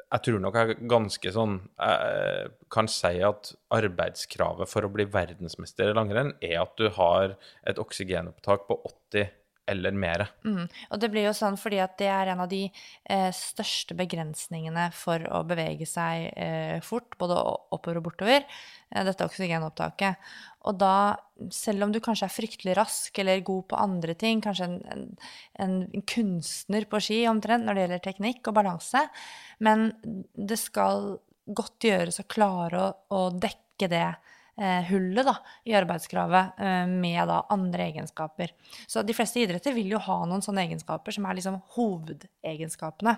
[0.08, 5.92] jeg tror nok jeg ganske sånn Jeg kan si at arbeidskravet for å bli verdensmester
[5.92, 7.36] i langrenn er at du har
[7.68, 9.34] et oksygenopptak på 80
[9.68, 10.26] eller mer.
[10.46, 10.66] Mm.
[10.66, 14.88] Og det blir jo sånn fordi at det er en av de eh, største begrensningene
[14.96, 17.38] for å bevege seg eh, fort, både
[17.76, 18.46] oppover og bortover,
[18.90, 20.30] eh, dette oksygenopptaket.
[20.68, 21.18] Og da,
[21.54, 25.06] selv om du kanskje er fryktelig rask eller god på andre ting, kanskje en, en,
[25.64, 29.06] en kunstner på ski omtrent når det gjelder teknikk og balanse,
[29.64, 29.90] men
[30.36, 34.08] det skal godt gjøres å klare å, å dekke det
[34.90, 35.36] hullet da,
[35.70, 38.54] i arbeidskravet eh, med da andre egenskaper.
[38.88, 43.18] Så de fleste idretter vil jo ha noen sånne egenskaper som er liksom hovedegenskapene.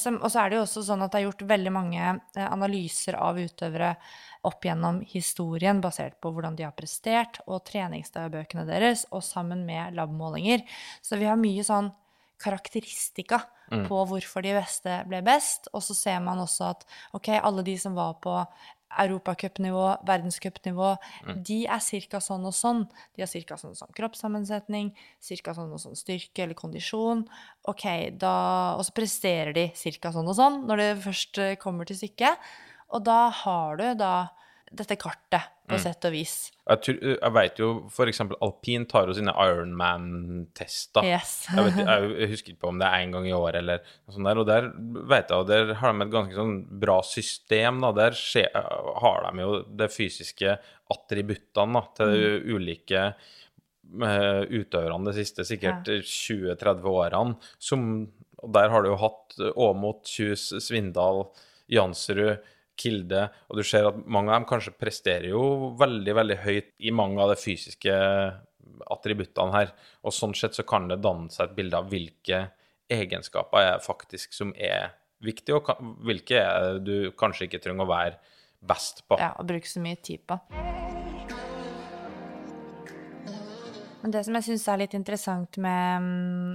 [0.00, 2.46] Som, og så er det jo også sånn at det er gjort veldig mange eh,
[2.48, 3.94] analyser av utøvere
[4.48, 9.96] opp gjennom historien, basert på hvordan de har prestert, og treningsdagbøkene deres, og sammen med
[9.98, 10.64] labmålinger.
[11.04, 11.90] Så vi har mye sånn
[12.38, 15.68] karakteristika på hvorfor de beste ble best.
[15.74, 16.84] Og så ser man også at
[17.16, 18.34] ok, alle de som var på
[18.96, 20.94] europacupnivå, verdenscupnivå,
[21.44, 22.20] de er ca.
[22.24, 22.86] sånn og sånn.
[23.14, 23.58] De har ca.
[23.60, 24.94] sånn og sånn kroppssammensetning,
[25.44, 25.54] ca.
[25.54, 27.26] sånn og sånn styrke eller kondisjon.
[27.68, 27.84] Ok,
[28.16, 29.68] da, Og så presterer de
[30.00, 30.12] ca.
[30.12, 32.38] sånn og sånn når det først eh, kommer til stykket.
[32.90, 34.30] Og da har du da
[34.70, 36.34] dette kartet, på sett og vis.
[36.64, 38.20] Jeg, tror, jeg vet jo f.eks.
[38.44, 41.04] alpin tar jo sine Ironman-tester.
[41.04, 41.32] Yes.
[41.52, 44.16] jeg, vet, jeg, husker ikke på om det er én gang i år eller noe
[44.16, 44.40] sånt der.
[44.40, 44.68] Og der
[45.12, 46.54] vet jeg, og der har de et ganske sånn
[46.84, 47.82] bra system.
[47.84, 50.56] da, Der skje, har de jo de fysiske
[50.94, 57.50] attributtene da, til de ulike eh, utøverne de siste sikkert 20-30 årene.
[57.60, 57.90] Som,
[58.40, 61.26] og der har du jo hatt Åmot, Kjus, Svindal,
[61.68, 62.38] Jansrud,
[62.78, 66.94] Kilde, og du ser at mange av dem kanskje presterer jo veldig, veldig høyt i
[66.94, 67.96] mange av de fysiske
[68.94, 69.74] attributtene her.
[70.06, 72.44] Og sånn sett så kan det danne seg et bilde av hvilke
[72.88, 78.18] egenskaper er faktisk som er viktige, og hvilke er du kanskje ikke trenger å være
[78.68, 79.18] best på.
[79.20, 80.38] Ja, og bruke så mye tid på.
[83.98, 86.52] Men det som jeg syns er litt interessant med mm,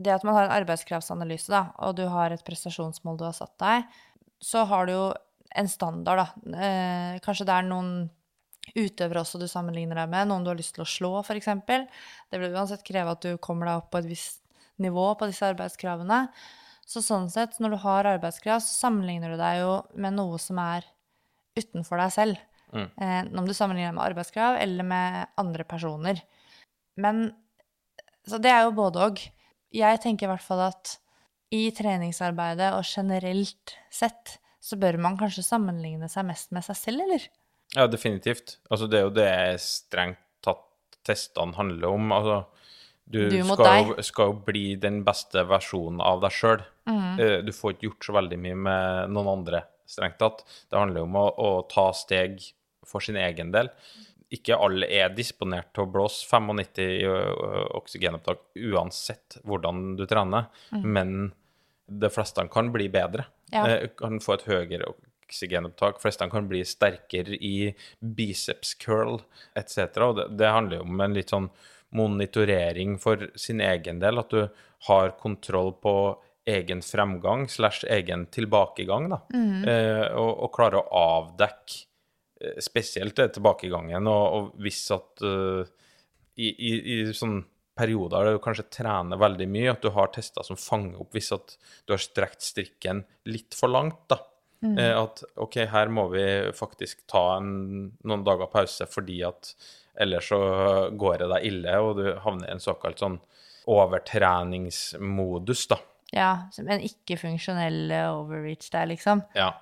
[0.00, 3.54] det at man har en arbeidskravsanalyse, da, og du har et prestasjonsmål du har satt
[3.62, 4.00] deg,
[4.40, 5.04] så har du jo
[5.50, 6.56] en standard, da.
[6.56, 7.92] Eh, kanskje det er noen
[8.76, 11.48] utøvere også du sammenligner deg med, noen du har lyst til å slå, f.eks.
[12.30, 14.42] Det vil uansett kreve at du kommer deg opp på et visst
[14.80, 16.22] nivå på disse arbeidskravene.
[16.90, 20.58] Så sånn sett, når du har arbeidskrav, så sammenligner du deg jo med noe som
[20.62, 20.86] er
[21.58, 22.40] utenfor deg selv.
[22.70, 22.86] Mm.
[22.86, 26.22] Eh, om du sammenligner deg med arbeidskrav eller med andre personer.
[27.00, 27.30] Men
[28.28, 29.20] Så det er jo både og.
[29.72, 30.98] Jeg tenker i hvert fall at
[31.50, 37.04] i treningsarbeidet og generelt sett, så bør man kanskje sammenligne seg mest med seg selv,
[37.06, 37.26] eller?
[37.74, 38.58] Ja, definitivt.
[38.70, 39.30] Altså, det er jo det
[39.62, 40.66] strengt tatt
[41.06, 42.12] testene handler om.
[42.14, 42.42] Altså,
[43.10, 46.62] du, Du skal, jo, skal jo bli den beste versjonen av deg sjøl.
[46.86, 47.46] Mm.
[47.46, 50.44] Du får ikke gjort så veldig mye med noen andre, strengt tatt.
[50.70, 52.38] Det handler jo om å, å ta steg
[52.86, 53.72] for sin egen del.
[54.30, 57.16] Ikke alle er disponert til å blåse 95 i ø,
[57.80, 61.32] oksygenopptak uansett hvordan du trener, men
[61.90, 63.26] de fleste kan bli bedre.
[63.52, 63.66] Ja.
[63.68, 65.98] Eh, Kan få et høyere oksygenopptak.
[65.98, 69.20] De fleste kan bli sterkere i biceps curl
[69.58, 69.90] etc.
[70.06, 71.50] Og det, det handler jo om en litt sånn
[71.90, 74.44] monitorering for sin egen del, at du
[74.86, 75.94] har kontroll på
[76.50, 79.20] egen fremgang slash egen tilbakegang, da.
[79.66, 81.82] Eh, og, og klarer å avdekke
[82.40, 85.66] eh, spesielt tilbakegangen, og, og hvis at uh,
[86.40, 87.40] i, i, i sånn
[87.80, 91.32] perioder der du kanskje trener veldig mye, at du har tester som fanger opp hvis
[91.36, 91.56] at
[91.88, 94.20] du har strekt strikken litt for langt, da.
[94.60, 94.76] Mm.
[94.76, 99.54] at OK, her må vi faktisk ta en, noen dager pause fordi at
[100.00, 100.40] ellers så
[101.00, 103.16] går det deg ille, og du havner i en såkalt sånn
[103.70, 105.80] overtreningsmodus, da.
[106.12, 109.22] Ja, som en ikke-funksjonell eh, overreach der, liksom.
[109.36, 109.52] Ja.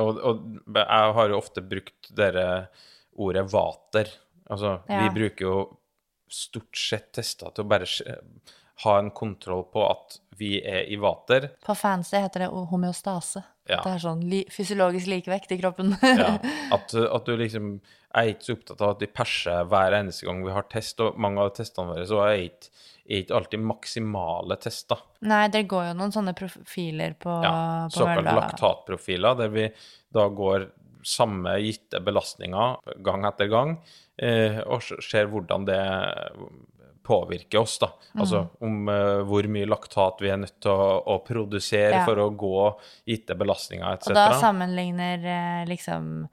[0.00, 2.46] Og, og jeg har jo ofte brukt dere
[3.16, 4.10] ordet vater.
[4.52, 5.56] Altså, vi bruker jo
[6.32, 7.88] stort sett testa til å bare
[8.84, 11.48] ha en kontroll på at vi er i vater.
[11.64, 13.42] På fancy heter det homeostase.
[13.66, 13.80] Ja.
[13.82, 15.94] Det er sånn li fysiologisk likevekt i kroppen.
[16.04, 16.36] Ja,
[16.76, 20.28] at, at du liksom Jeg er ikke så opptatt av at vi perser hver eneste
[20.28, 22.70] gang vi har test, og mange av testene våre så er ikke,
[23.04, 25.02] er ikke alltid maksimale tester.
[25.28, 27.58] Nei, det går jo noen sånne profiler på, Ja,
[27.92, 29.66] såkalt laktatprofiler, der vi
[30.16, 30.70] da går
[31.06, 33.76] samme gitte belastninger gang etter gang,
[34.66, 35.80] og s- ser hvordan det
[37.06, 37.86] påvirker oss, da.
[38.14, 38.20] Mm.
[38.24, 42.04] Altså om eh, hvor mye laktat vi er nødt til å, å produsere Ja.
[42.08, 42.54] for å gå
[43.06, 44.10] gitte belastninger, etc.
[44.10, 46.26] Og da sammenligner eh, liksom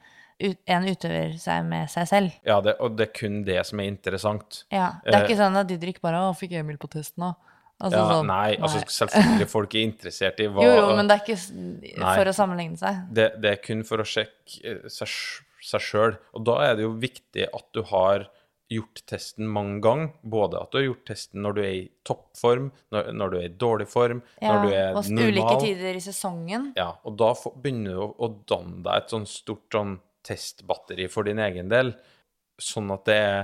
[0.44, 2.32] ut, en utøver seg med seg selv.
[2.44, 4.64] Ja, det, og det er kun det som er interessant.
[4.74, 7.36] Ja, Det er Eh, ikke sånn at Didrik bare 'Å, fikk Emil på testen, nå'.
[7.84, 11.16] Altså, Ja, sånn, nei, altså selvfølgelig folk er interessert i hva Jo, jo, men det
[11.20, 12.16] er ikke Nei.
[12.18, 13.14] for å sammenligne seg.
[13.14, 15.08] det, det er kun for å sjekke eh, seg,
[15.64, 16.16] seg sjøl.
[16.36, 18.28] Og da er det jo viktig at du har
[18.74, 20.14] gjort testen mange ganger.
[20.24, 23.46] Både at du har gjort testen når du er i toppform, når, når du er
[23.50, 25.34] i dårlig form, Ja, når du er og normal.
[25.36, 26.72] ulike tider i sesongen.
[26.80, 31.28] Ja, og da begynner du å, å danne deg et sånn stort sånn testbatteri for
[31.28, 31.92] din egen del,
[32.62, 33.42] sånn at det er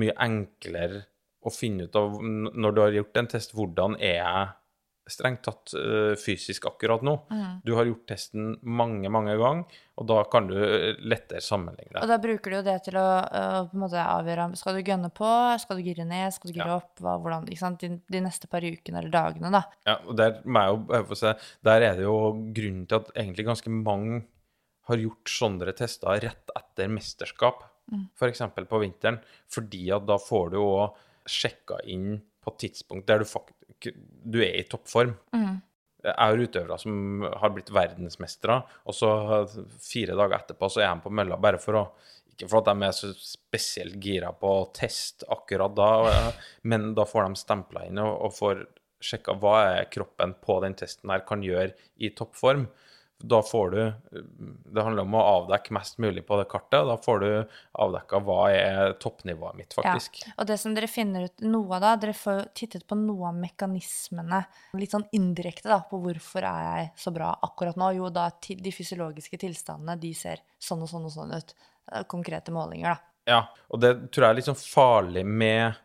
[0.00, 1.04] mye enklere
[1.44, 4.48] å finne ut av når du har gjort en test, hvordan er jeg
[5.08, 7.14] strengt tatt uh, fysisk akkurat nå.
[7.30, 7.60] Mm.
[7.64, 12.08] Du har gjort testen mange, mange ganger, og da kan du eh, lettere sammenligne Og
[12.08, 14.84] da bruker du jo det til å uh, på en måte avgjøre om skal du
[14.86, 16.78] gønne på, skal du gire ned, skal du gire Ja.
[16.80, 17.82] opp, hva, hvordan, ikke sant?
[17.82, 19.64] De, de neste par ukene eller dagene, da.
[19.88, 21.32] Ja, og der jo
[21.66, 22.16] der er det jo
[22.54, 24.22] grunnen til at egentlig ganske mange
[24.90, 27.66] har gjort sånne tester rett etter mesterskap,
[28.18, 29.18] for eksempel på vinteren,
[29.50, 33.28] fordi at da får du òg sjekka inn på et tidspunkt der du
[34.24, 35.14] du er i toppform.
[36.00, 39.10] Jeg har utøvere som har blitt verdensmestere, og så
[39.84, 41.84] fire dager etterpå så er de på mølla bare for å
[42.30, 45.88] Ikke for at de er så spesielt gira på å teste akkurat da,
[46.62, 48.62] men da får de stempla inn og, og får
[49.00, 52.64] sjekka hva er kroppen på den testen her kan gjøre i toppform.
[53.22, 53.80] Da får du
[54.72, 57.30] Det handler om å avdekke mest mulig på det kartet, da får du
[57.84, 60.22] avdekka hva er toppnivået mitt, faktisk.
[60.24, 60.32] Ja.
[60.38, 63.36] Og det som dere finner ut noe av da, dere får tittet på noe av
[63.40, 64.40] mekanismene,
[64.80, 67.92] litt sånn indirekte da, på hvorfor er jeg så bra akkurat nå.
[67.98, 71.54] Jo, da de fysiologiske tilstandene, de ser sånn og sånn og sånn ut.
[71.90, 73.10] Er Konkrete målinger, da.
[73.30, 75.78] Ja, og det tror jeg er litt sånn farlig med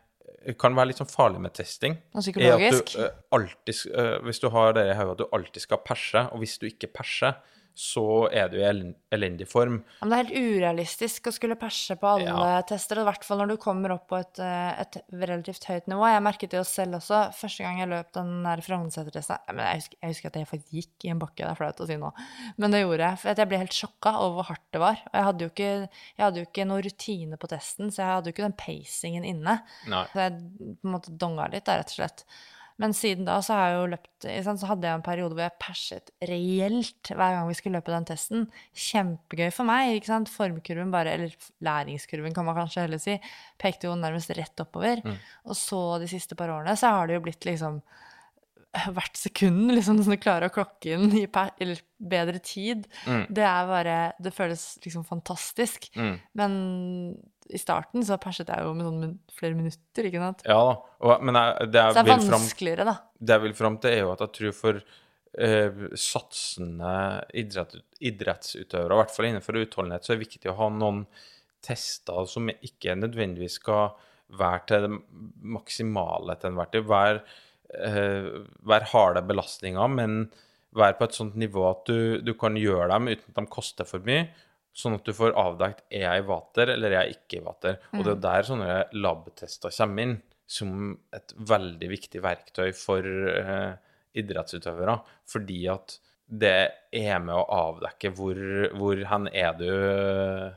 [0.54, 1.96] kan være litt sånn farlig med testing.
[2.14, 2.94] Og psykologisk.
[2.94, 6.22] du, uh, alltid, eh, hvis du har det i hodet at du alltid skal perse,
[6.30, 7.40] og hvis du ikke perser,
[7.76, 8.64] så er du i
[9.12, 9.82] elendig form.
[10.00, 12.62] Men det er helt urealistisk å skulle perse på alle Ja.
[12.64, 15.86] tester, og i hvert fall når du kommer opp på et, eh, et relativt høyt
[15.92, 16.06] nivå.
[16.08, 17.20] Jeg merket det jo selv også.
[17.36, 21.10] Første gang jeg løp den der Frognerseter-testen jeg, jeg husker at jeg faktisk gikk i
[21.12, 22.12] en bakke, det er flaut å si nå,
[22.56, 23.18] men det gjorde jeg.
[23.18, 24.96] For jeg ble helt sjokka over hvor hardt det var.
[25.06, 25.70] Og jeg hadde jo ikke,
[26.16, 29.24] jeg hadde jo ikke noe rutine på testen, så jeg hadde jo ikke den pacingen
[29.24, 29.60] inne.
[29.86, 30.04] Nei.
[30.12, 32.24] Så jeg på en måte donga litt, da, rett og slett.
[32.82, 35.60] Men siden da så har jeg jo løpt Så hadde jeg en periode hvor jeg
[35.62, 38.48] perset reelt hver gang vi skulle løpe den testen.
[38.86, 39.94] Kjempegøy for meg.
[39.96, 40.32] ikke sant?
[40.32, 43.16] Formkurven bare, eller læringskurven kan man kanskje heller si,
[43.60, 45.00] pekte jo nærmest rett oppover.
[45.46, 47.80] Og så de siste par årene så har det jo blitt liksom
[48.92, 52.84] hvert sekund liksom sånn du klarer å klokke inn i per, eller bedre tid.
[53.06, 55.88] Det er bare Det føles liksom fantastisk.
[55.96, 56.14] Mm.
[56.36, 56.58] Men
[57.48, 60.44] i starten så perset jeg jo med sånn flere minutter, ikke sant?
[60.48, 60.76] Ja da.
[61.06, 62.96] Og, men jeg, det, Så det er vanskeligere, da.
[63.18, 64.80] det jeg vil fram til, er jo at jeg tror for
[65.46, 66.92] eh, satsende
[67.36, 67.78] idrett,
[68.10, 71.04] idrettsutøvere, i hvert fall innenfor utholdenhet, så er det viktig å ha noen
[71.66, 73.94] tester som ikke nødvendigvis skal
[74.36, 74.92] være til det
[75.56, 76.88] maksimale til enhver tid.
[76.90, 77.22] Være,
[77.74, 78.32] eh,
[78.66, 80.26] være harde belastninger, men
[80.76, 83.88] være på et sånt nivå at du, du kan gjøre dem uten at de koster
[83.88, 84.26] for mye.
[84.76, 87.78] Sånn at du får avdekt er jeg i vater eller er jeg ikke i vater.
[87.96, 88.24] Og det er Mm.
[88.26, 90.16] der sånne labtester kommer inn
[90.46, 93.72] som et veldig viktig verktøy for eh,
[94.20, 95.96] idrettsutøvere, fordi at
[96.28, 98.38] det er med å avdekke hvor,
[98.76, 100.52] hvor hen er du eh,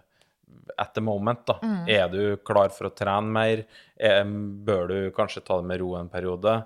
[0.80, 1.58] at the moment, da.
[1.64, 1.90] Mm.
[1.90, 3.64] Er du klar for å trene mer?
[3.98, 6.60] Eh, bør du kanskje ta det med ro en periode?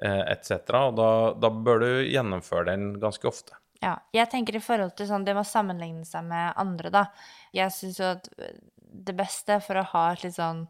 [0.00, 0.52] Eh, etc.
[0.88, 3.56] Og da, da bør du gjennomføre den ganske ofte.
[3.80, 7.06] Ja, jeg tenker i forhold til sånn, det med å sammenligne seg med andre, da.
[7.56, 8.28] Jeg syns jo at
[8.90, 10.66] det beste for å ha et litt sånn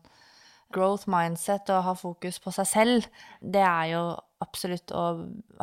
[0.70, 3.08] growth mindset og ha fokus på seg selv,
[3.42, 4.04] det er jo
[4.44, 5.04] absolutt å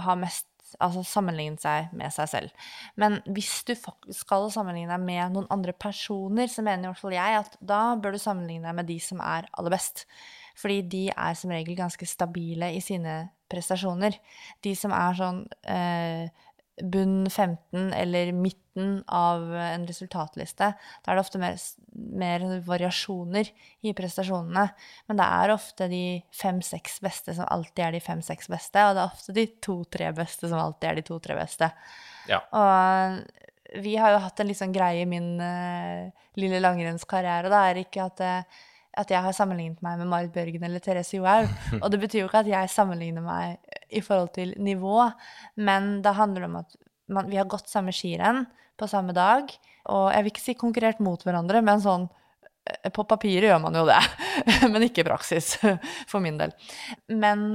[0.03, 0.49] ha mest
[0.83, 2.65] Altså sammenligne seg med seg selv.
[2.99, 3.71] Men hvis du
[4.11, 7.79] skal sammenligne deg med noen andre personer, så mener i hvert fall jeg at da
[7.95, 10.03] bør du sammenligne deg med de som er aller best.
[10.59, 13.15] Fordi de er som regel ganske stabile i sine
[13.47, 14.19] prestasjoner.
[14.67, 15.39] De som er sånn
[15.71, 16.43] eh,
[16.83, 21.57] bunn 15 eller midten av en resultatliste, da er det ofte mer,
[22.21, 23.49] mer variasjoner
[23.81, 24.67] i prestasjonene.
[25.09, 26.03] Men det er ofte de
[26.35, 30.51] fem-seks beste som alltid er de fem-seks beste, og det er ofte de to-tre beste
[30.51, 31.71] som alltid er de to-tre beste.
[32.29, 32.43] Ja.
[32.53, 36.07] Og vi har jo hatt en litt sånn greie i min uh,
[36.39, 38.63] lille langrennskarriere, det er ikke at, eh,
[39.01, 41.49] at jeg har sammenlignet meg med Marit Bjørgen eller Therese Johaug.
[41.81, 43.57] Og det betyr jo ikke at jeg sammenligner meg
[43.89, 45.07] i forhold til nivå,
[45.63, 46.77] men det handler om at
[47.13, 48.45] man, vi har gått samme skirenn
[48.77, 49.49] på samme dag,
[49.89, 52.05] og jeg vil ikke si konkurrert mot hverandre, men sånn
[52.67, 54.01] eh, på papiret gjør man jo det,
[54.71, 55.55] men ikke i praksis,
[56.11, 56.53] for min del.
[57.07, 57.47] Men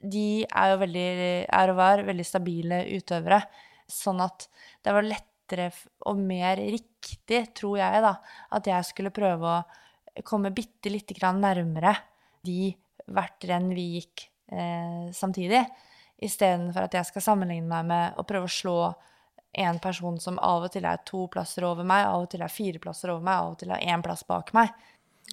[0.00, 1.08] de er jo veldig,
[1.46, 3.42] er og var veldig stabile utøvere,
[3.90, 4.48] sånn at
[4.84, 5.70] det var lettere
[6.08, 8.14] og mer riktig, tror jeg, da,
[8.56, 11.94] at jeg skulle prøve å komme bitte lite grann nærmere
[12.46, 12.72] de
[13.10, 15.62] hvert renn vi gikk eh, samtidig,
[16.20, 18.78] istedenfor at jeg skal sammenligne meg med å prøve å slå
[19.52, 22.52] en person som av og til er to plasser over meg, av og til er
[22.52, 24.70] fire plasser over meg, av og til er én plass bak meg.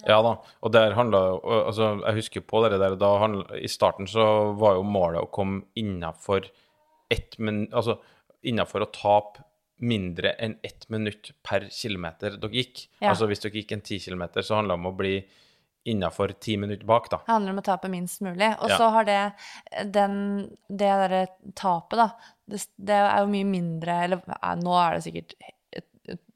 [0.06, 4.06] Ja da, og der handla altså, Jeg husker på det der da handlet, I starten
[4.06, 6.46] så var jo målet å komme innafor
[7.10, 7.96] ett minutt Altså
[8.46, 9.42] innafor å tape
[9.82, 12.84] mindre enn ett minutt per kilometer dere gikk.
[13.00, 13.12] Ja.
[13.12, 15.12] Altså hvis dere gikk en ti kilometer, så handla det om å bli
[15.90, 17.20] innafor ti minutter bak, da.
[17.26, 18.50] Det handler om å tape minst mulig.
[18.62, 18.76] Og Ja.
[18.80, 19.20] så har det
[19.94, 20.16] den,
[20.68, 21.22] det derre
[21.54, 22.08] tapet, da,
[22.48, 24.22] det, det er jo mye mindre Eller
[24.62, 25.34] nå er det sikkert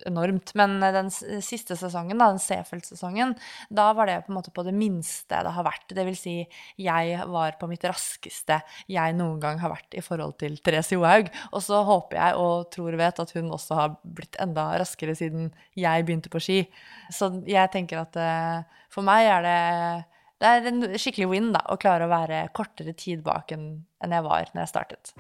[0.08, 3.34] enormt, men den siste sesongen, da, den Seefeld-sesongen,
[3.70, 5.94] da var det på en måte på det minste det har vært.
[5.94, 6.36] Det vil si,
[6.80, 8.60] jeg var på mitt raskeste
[8.90, 11.32] jeg noen gang har vært i forhold til Therese Johaug.
[11.52, 15.16] Og så håper jeg og tror og vet at hun også har blitt enda raskere
[15.18, 16.62] siden jeg begynte på ski.
[17.12, 19.60] Så jeg tenker at eh, for meg er det
[20.42, 24.26] det er en skikkelig win da, å klare å være kortere tid bak enn jeg
[24.26, 25.14] var når jeg startet.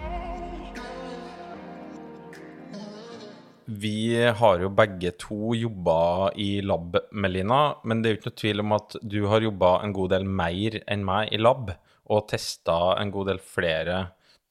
[3.80, 8.40] Vi har jo begge to jobba i lab, Melina, men det er jo ikke noe
[8.42, 11.72] tvil om at du har jobba en god del mer enn meg i lab,
[12.12, 14.00] og testa en god del flere,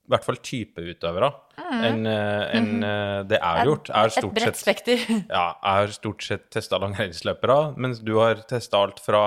[0.02, 1.82] i hvert fall typeutøvere mm.
[1.88, 2.10] enn en,
[2.58, 3.92] enn, eh, det jeg har gjort.
[3.92, 4.12] Jeg har Mm.
[4.12, 5.04] Et stort bredt sett spekter.
[5.38, 9.24] Ja, jeg har stort sett testa langrennsløpere, mens du har testa alt fra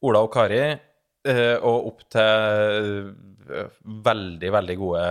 [0.00, 3.10] Ola og Kari eh, og opp til
[3.50, 3.72] eh,
[4.10, 5.04] veldig, veldig gode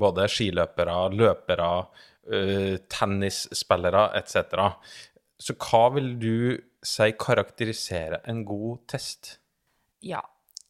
[0.00, 2.06] både skiløpere, løpere, eh,
[2.92, 4.66] tennisspillere etc.
[5.38, 6.34] Så hva vil du
[6.84, 9.36] si karakteriserer en god test?
[10.04, 10.22] Ja.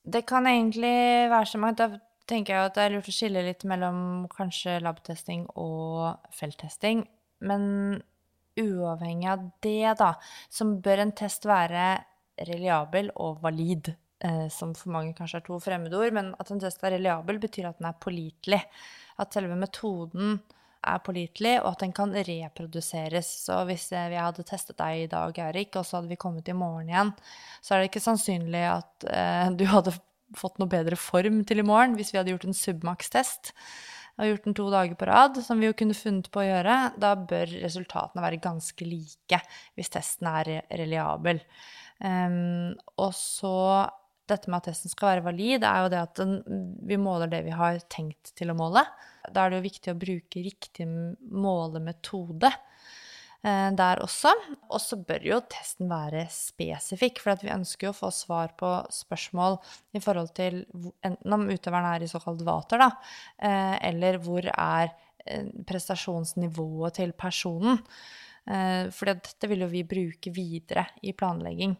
[0.08, 1.80] Det kan egentlig være så mangt.
[1.82, 1.98] Da
[2.28, 7.02] tenker jeg at det er lurt å skille litt mellom kanskje labtesting og felttesting.
[7.44, 7.64] Men
[8.58, 10.14] uavhengig av det, da,
[10.50, 11.90] så bør en test være
[12.48, 13.92] reliabel og valid.
[14.18, 17.68] Eh, som for mange kanskje er to fremmedord, men at en test er reliabel, betyr
[17.68, 18.62] at den er pålitelig.
[19.22, 20.38] At selve metoden
[20.88, 23.30] er pålitelig, og at den kan reproduseres.
[23.44, 26.48] Så hvis eh, vi hadde testet deg i dag, Erik, og så hadde vi kommet
[26.48, 27.14] i morgen igjen,
[27.60, 29.96] så er det ikke sannsynlig at eh, du hadde
[30.36, 33.54] fått noe bedre form til i morgen hvis vi hadde gjort en submax-test
[34.18, 36.78] og gjort den to dager på rad, som vi jo kunne funnet på å gjøre.
[36.98, 39.38] Da bør resultatene være ganske like
[39.78, 41.38] hvis testen er reliabel.
[42.02, 43.54] Um, og så
[44.30, 46.20] dette med at testen skal være valid, er jo det at
[46.88, 48.84] vi måler det vi har tenkt til å måle.
[49.32, 54.32] Da er det jo viktig å bruke riktig målemetode eh, der også.
[54.68, 58.70] Og så bør jo testen være spesifikk, for vi ønsker jo å få svar på
[58.94, 59.58] spørsmål
[59.98, 60.62] i forhold til
[61.06, 62.92] enten om utøveren er i såkalt vater, da,
[63.42, 64.92] eh, eller hvor er
[65.26, 67.82] eh, prestasjonsnivået til personen.
[68.48, 71.74] For dette vil jo vi bruke videre i planlegging.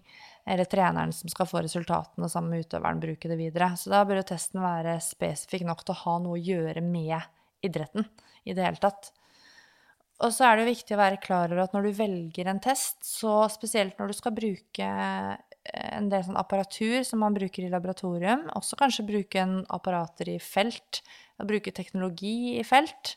[0.49, 3.75] Eller treneren som skal få resultatene sammen med utøveren, bruke det videre.
[3.77, 7.19] Så da bør jo testen være spesifikk nok til å ha noe å gjøre med
[7.67, 8.07] idretten
[8.49, 9.11] i det hele tatt.
[10.25, 12.63] Og så er det jo viktig å være klar over at når du velger en
[12.63, 17.67] test, så spesielt når du skal bruke eh, en del sånn apparatur som man bruker
[17.67, 21.03] i laboratorium, også kanskje bruke en apparater i felt,
[21.39, 23.15] og bruke teknologi i felt.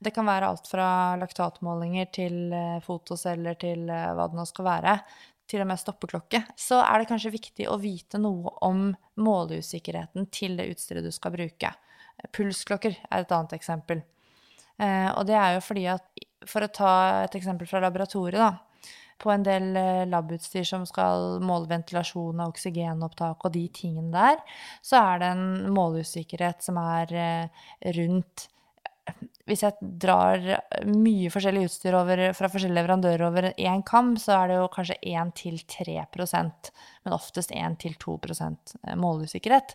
[0.00, 0.88] Det kan være alt fra
[1.20, 4.96] laktatmålinger til eh, fotoceller til eh, hva det nå skal være,
[5.48, 6.42] til og med stoppeklokke.
[6.58, 8.90] Så er det kanskje viktig å vite noe om
[9.20, 11.72] måleusikkerheten til det utstyret du skal bruke.
[12.34, 14.02] Pulsklokker er et annet eksempel.
[14.78, 16.90] Eh, og det er jo fordi at For å ta
[17.26, 18.94] et eksempel fra laboratoriet, da.
[19.18, 24.38] På en del eh, labutstyr som skal måle ventilasjon og oksygenopptak og de tingene der,
[24.80, 27.66] så er det en måleusikkerhet som er eh,
[27.98, 28.46] rundt
[29.48, 30.44] hvis jeg drar
[30.86, 34.98] mye forskjellig utstyr over, fra forskjellige leverandører over én kam, så er det jo kanskje
[35.08, 36.70] 1-3%
[37.04, 39.74] men oftest 1-2% måleusikkerhet.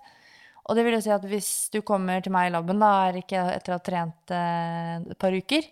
[0.64, 3.74] Og det vil jo si at hvis du kommer til meg i laben er etter
[3.74, 5.68] å ha trent eh, et par uker,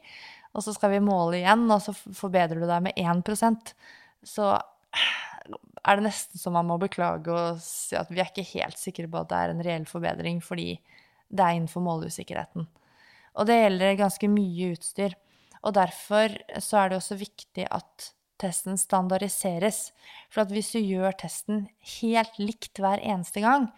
[0.51, 3.71] og så skal vi måle igjen, og så forbedrer du deg med 1%
[4.27, 4.53] så
[5.81, 9.09] er det nesten så man må beklage og si at vi er ikke helt sikre
[9.09, 10.75] på at det er en reell forbedring, fordi
[11.31, 12.67] det er innenfor måleusikkerheten.
[13.39, 15.15] Og det gjelder ganske mye utstyr.
[15.61, 18.11] Og derfor så er det også viktig at
[18.41, 19.91] testen standardiseres.
[20.33, 21.67] For at hvis du gjør testen
[21.99, 23.69] helt likt hver eneste gang,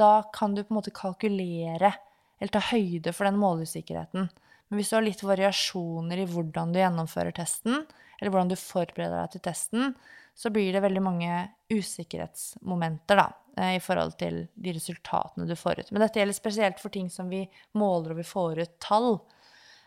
[0.00, 1.94] da kan du på en måte kalkulere
[2.42, 4.28] eller ta høyde for den måleusikkerheten.
[4.68, 7.84] Men hvis du har litt variasjoner i hvordan du gjennomfører testen,
[8.18, 9.94] eller hvordan du forbereder deg til testen,
[10.34, 11.32] så blir det veldig mange
[11.72, 13.26] usikkerhetsmomenter da,
[13.58, 15.90] i forhold til de resultatene du får ut.
[15.92, 17.42] Men dette gjelder spesielt for ting som vi
[17.76, 19.16] måler og vi får ut tall,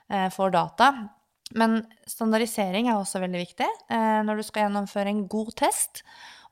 [0.06, 0.90] for får data.
[1.54, 6.02] Men standardisering er også veldig viktig eh, når du skal gjennomføre en god test.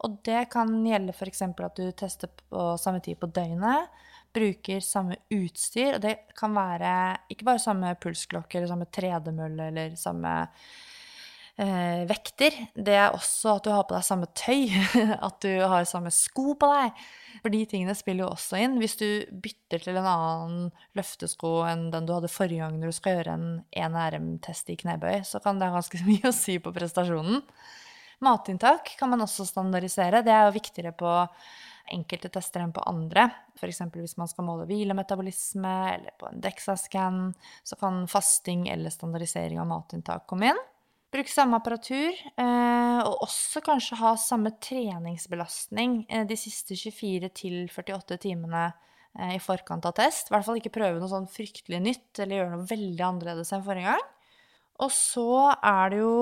[0.06, 1.42] Og det kan gjelde f.eks.
[1.48, 3.90] at du tester på samme tid på døgnet,
[4.34, 5.98] bruker samme utstyr.
[5.98, 6.94] Og det kan være
[7.34, 10.34] ikke bare samme pulsklokke eller samme tredemølle eller samme
[11.62, 12.56] eh, vekter.
[12.74, 14.72] Det er også at du har på deg samme tøy,
[15.28, 17.04] at du har samme sko på deg.
[17.44, 18.80] For de tingene spiller jo også inn.
[18.82, 19.08] Hvis du
[19.44, 23.38] bytter til en annen løftesko enn den du hadde forrige gang når du skal gjøre
[23.38, 27.44] en 1RM-test i knebøy, så kan det ha ganske mye å si på prestasjonen.
[28.24, 30.24] Matinntak kan man også standardisere.
[30.24, 31.12] Det er jo viktigere på
[31.92, 33.26] enkelte tester enn på andre.
[33.58, 33.82] F.eks.
[33.92, 37.18] hvis man skal måle hvilemetabolisme eller på en DEXA-scan,
[37.68, 40.62] så kan fasting eller standardisering av matinntak komme inn.
[41.14, 47.30] Bruk samme apparatur, eh, og også kanskje ha samme treningsbelastning eh, de siste 24
[47.70, 48.64] 48 timene
[49.20, 50.32] eh, i forkant av test.
[50.32, 53.66] I hvert fall ikke prøve noe sånn fryktelig nytt eller gjøre noe veldig annerledes enn
[53.68, 54.10] forrige gang.
[54.82, 56.16] Og så er det jo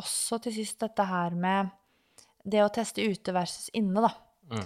[0.00, 1.68] også til sist dette her med
[2.48, 4.14] det å teste ute versus inne, da.
[4.48, 4.64] Mm.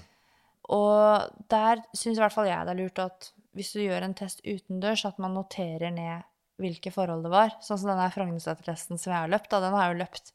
[0.78, 4.14] Og der syns i hvert fall jeg det er lurt at hvis du gjør en
[4.16, 6.22] test utendørs, at man noterer ned
[6.62, 7.56] hvilke forhold det var.
[7.64, 10.32] Sånn som denne Frognerseter-testen som jeg har løpt, da, den har jeg jo løpt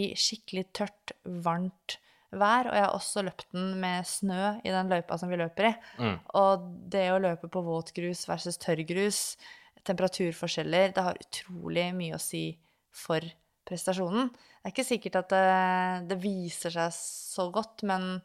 [0.00, 1.14] i skikkelig tørt,
[1.44, 1.98] varmt
[2.30, 2.70] vær.
[2.70, 5.72] Og jeg har også løpt den med snø i den løypa som vi løper i.
[6.00, 6.18] Mm.
[6.40, 9.22] Og det å løpe på våt grus versus tørr grus
[9.88, 12.44] temperaturforskjeller, det har utrolig mye å si
[12.92, 13.24] for
[13.68, 14.28] prestasjonen.
[14.30, 15.44] Det er ikke sikkert at det,
[16.10, 18.18] det, viser seg så godt, men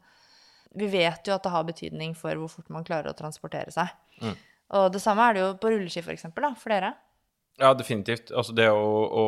[0.76, 3.94] vi vet jo at det har betydning for hvor fort man klarer å transportere seg.
[4.20, 4.36] Mm.
[4.76, 6.92] Og det samme er det jo på rulleski, for eksempel, da, for dere.
[7.58, 8.32] Ja, definitivt.
[8.36, 9.26] Altså det å, å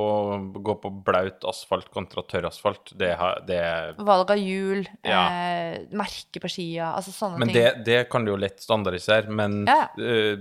[0.60, 3.14] gå på blaut asfalt kontra tørr asfalt, det,
[3.48, 3.60] det
[4.04, 5.22] Valg av hjul, ja.
[5.32, 7.62] eh, merke på skia, altså sånne men ting.
[7.62, 9.86] Men det, det, kan du jo lett standardisere, men ja.
[9.96, 10.34] uh,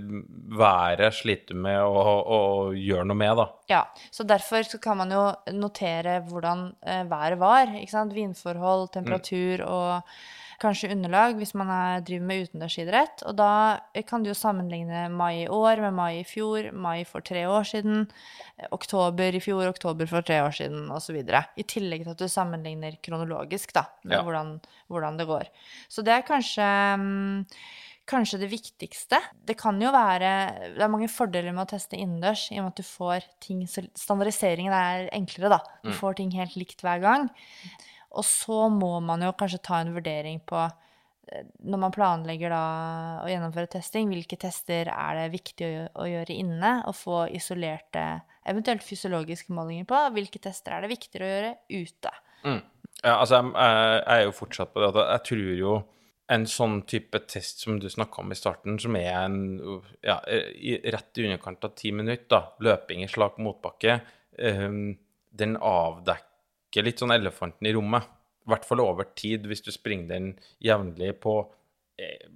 [0.59, 2.41] været sliter du med å, å,
[2.75, 3.47] gjøre noe med, da.
[3.71, 3.81] Ja,
[4.11, 5.23] så derfor så kan man jo
[5.55, 8.15] notere hvordan uh, været var, ikke sant.
[8.17, 9.71] Vindforhold, temperatur mm.
[9.71, 10.19] og
[10.61, 13.23] kanskje underlag hvis man er, driver med utendørsidrett.
[13.29, 13.51] Og da
[14.09, 17.67] kan du jo sammenligne mai i år med mai i fjor, mai for tre år
[17.69, 18.05] siden,
[18.75, 21.19] oktober i fjor, oktober for tre år siden osv.
[21.21, 24.23] I tillegg til at du sammenligner kronologisk da, med ja.
[24.25, 24.55] hvordan,
[24.87, 25.51] hvordan, det går.
[25.89, 27.43] Så det er kanskje um,
[28.07, 29.19] kanskje det viktigste.
[29.45, 30.31] Det kan jo være
[30.75, 33.65] Det er mange fordeler med å teste innendørs, i og med at du får ting
[33.67, 35.59] Standardiseringen er enklere, da.
[35.83, 35.99] Du mm.
[35.99, 37.29] får ting helt likt hver gang.
[38.15, 42.63] Og så må man jo kanskje ta en vurdering på eh, når man planlegger da
[43.23, 48.07] å gjennomføre testing, hvilke tester er det viktig å, gjøre inne og få isolerte,
[48.47, 50.01] eventuelt fysiologiske målinger på?
[50.15, 51.53] Hvilke tester er det viktigere å gjøre
[51.83, 52.15] ute?
[52.47, 52.63] Mm.
[53.03, 55.77] Ja, altså, jeg, jeg, er jo fortsatt på det jeg tror jo
[56.33, 59.37] en sånn type test som du snakka om i starten, som er en
[60.03, 64.01] ja, rett i underkant av ti minutter, da, løping i slak motbakke,
[64.59, 64.89] um,
[65.37, 66.26] den avdekker
[66.77, 68.03] ikke litt sånn elefanten i rommet.
[68.47, 70.27] I hvert fall over tid, hvis du springer den
[70.63, 71.33] jevnlig på
[71.99, 72.29] eh,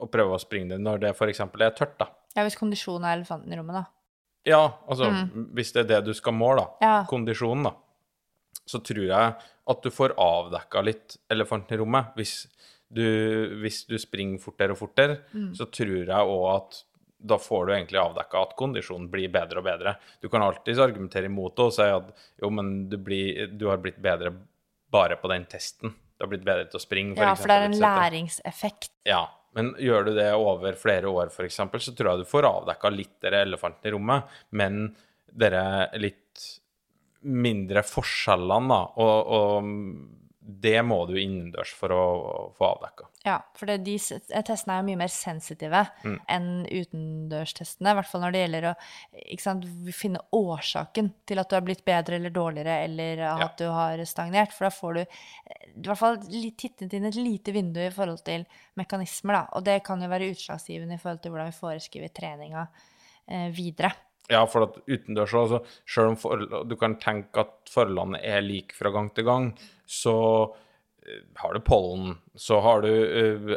[0.00, 1.40] Og prøver å springe den når det f.eks.
[1.40, 2.06] er tørt, da.
[2.36, 3.84] Ja, hvis kondisjonen er elefanten i rommet, da.
[4.46, 5.08] Ja, altså
[5.56, 6.84] hvis det er det du skal måle, da, Mm.
[6.84, 7.04] Ja.
[7.08, 7.72] kondisjonen, da,
[8.66, 9.34] så tror jeg
[9.68, 12.12] at du får avdekka litt elefanten i rommet.
[12.14, 12.46] Hvis
[12.92, 13.02] du,
[13.62, 15.54] hvis du springer fortere og fortere, Mm.
[15.56, 16.84] så tror jeg òg at
[17.18, 19.94] da får du egentlig avdekka at kondisjonen blir bedre og bedre.
[20.20, 22.10] Du kan alltids argumentere imot det og si at
[22.42, 24.34] jo, men du, blir, du har blitt bedre
[24.92, 25.94] bare på den testen.
[26.16, 28.92] Du har blitt bedre til å springe, for Ja, for det er en læringseffekt.
[29.08, 29.24] Ja,
[29.56, 33.16] men gjør du det over flere år, f.eks., så tror jeg du får avdekka litt
[33.24, 34.86] dere elefanten i rommet, men
[35.32, 35.64] dere
[36.00, 36.44] litt
[37.26, 42.04] mindre forskjellene, da, og, og det må du innendørs for å,
[42.56, 43.08] få avdekka.
[43.26, 46.18] Ja, for det, de testene er jo mye mer sensitive Mm.
[46.30, 47.90] enn utendørstestene.
[47.90, 48.74] I hvert fall når det gjelder å
[49.42, 53.98] sant, finne årsaken til at du har blitt bedre eller dårligere, eller at du har
[54.06, 54.54] stagnert.
[54.54, 56.20] For da får du eh, i hvert fall
[56.56, 58.46] tittet inn et lite vindu i forhold til
[58.78, 59.40] mekanismer.
[59.40, 59.42] Da.
[59.58, 62.68] Og det kan jo være utslagsgivende i forhold til hvordan vi foreskriver treninga
[63.26, 63.90] eh, videre.
[64.30, 65.56] Ja, for at utendørs òg,
[65.86, 69.50] selv om for, du kan tenke at forholdene er like fra gang til gang,
[69.86, 70.14] så
[70.46, 70.62] eh,
[71.40, 73.52] har du pollen, så har du uh,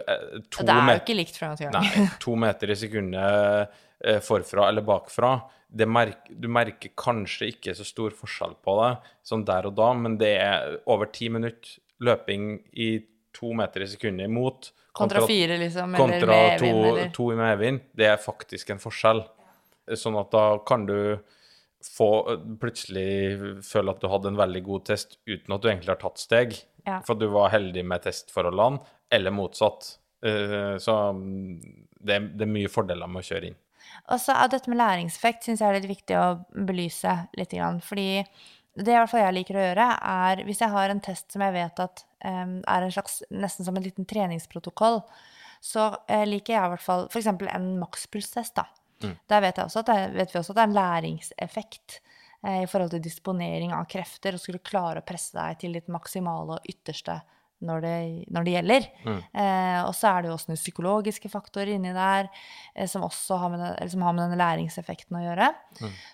[0.49, 1.77] to meter det er jo ikke likt fra gang.
[1.77, 3.77] Nei, to meter i sekundet
[4.07, 5.35] uh, forfra eller bakfra.
[5.69, 8.91] Det merk, du merker kanskje ikke så stor forskjell på det
[9.27, 12.93] sånn der og da, men det er over ti minutter løping i
[13.35, 17.25] to meter i sekundet imot Kontra fire, liksom, eller kontra med to, medvind, eller to
[17.31, 17.83] i medvind.
[17.95, 19.21] Det er faktisk en forskjell.
[19.95, 20.97] Sånn at da kan du
[21.85, 22.09] få
[22.59, 26.21] plutselig føle at du hadde en veldig god test uten at du egentlig har tatt
[26.21, 26.57] steg.
[26.87, 26.99] Ja.
[27.05, 29.95] For at du var heldig med testforholdene, eller motsatt.
[30.25, 33.59] Eh, Så mm, det, det er mye fordeler med å kjøre inn.
[34.11, 36.27] Og så er dette med læringseffekt syns jeg er litt viktig å
[36.67, 37.55] belyse litt.
[37.85, 38.09] Fordi
[38.79, 41.43] det i hvert fall jeg liker å gjøre, er hvis jeg har en test som
[41.43, 45.01] jeg vet at um, er en slags nesten som en liten treningsprotokoll,
[45.59, 47.31] så uh, liker jeg i hvert fall f.eks.
[47.33, 48.55] en makspulstest.
[48.61, 48.67] da.
[49.31, 51.99] Der vet, det, vet vi også at det er en læringseffekt
[52.45, 55.91] eh, i forhold til disponering av krefter, og skulle klare å presse deg til ditt
[55.91, 57.19] maksimale og ytterste
[57.65, 57.95] når det,
[58.31, 58.87] når det gjelder.
[59.05, 63.39] Eh, og så er det jo også noen psykologiske faktorer inni der eh, som også
[63.41, 65.49] har med, den, som har med denne læringseffekten å gjøre.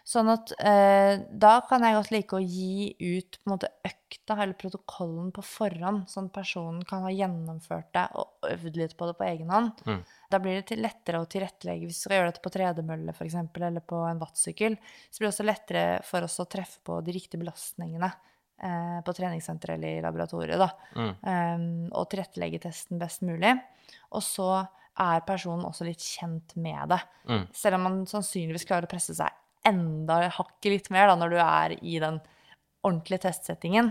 [0.07, 4.39] Sånn at eh, da kan jeg godt like å gi ut på en måte økta
[4.39, 9.09] eller protokollen på forhånd, sånn at personen kan ha gjennomført det og øvd litt på
[9.09, 9.85] det på egen hånd.
[10.31, 13.85] Da blir det lettere å tilrettelegge hvis vi skal gjøre dette på tredemølle eksempel, eller
[13.85, 14.77] på en wattsykkel.
[15.09, 18.09] Så blir det også lettere for oss å treffe på de riktige belastningene
[19.05, 20.61] på treningssenteret eller i laboratoriet.
[20.61, 20.69] Da.
[20.95, 23.51] Um, og tilrettelegge testen best mulig.
[24.15, 24.49] Og så
[25.03, 27.01] er personen også litt kjent med det.
[27.55, 29.33] Selv om man sannsynligvis klarer å presse seg
[29.65, 32.19] enda hakket litt mer da, når du er i den
[32.85, 33.89] ordentlige testsettingen.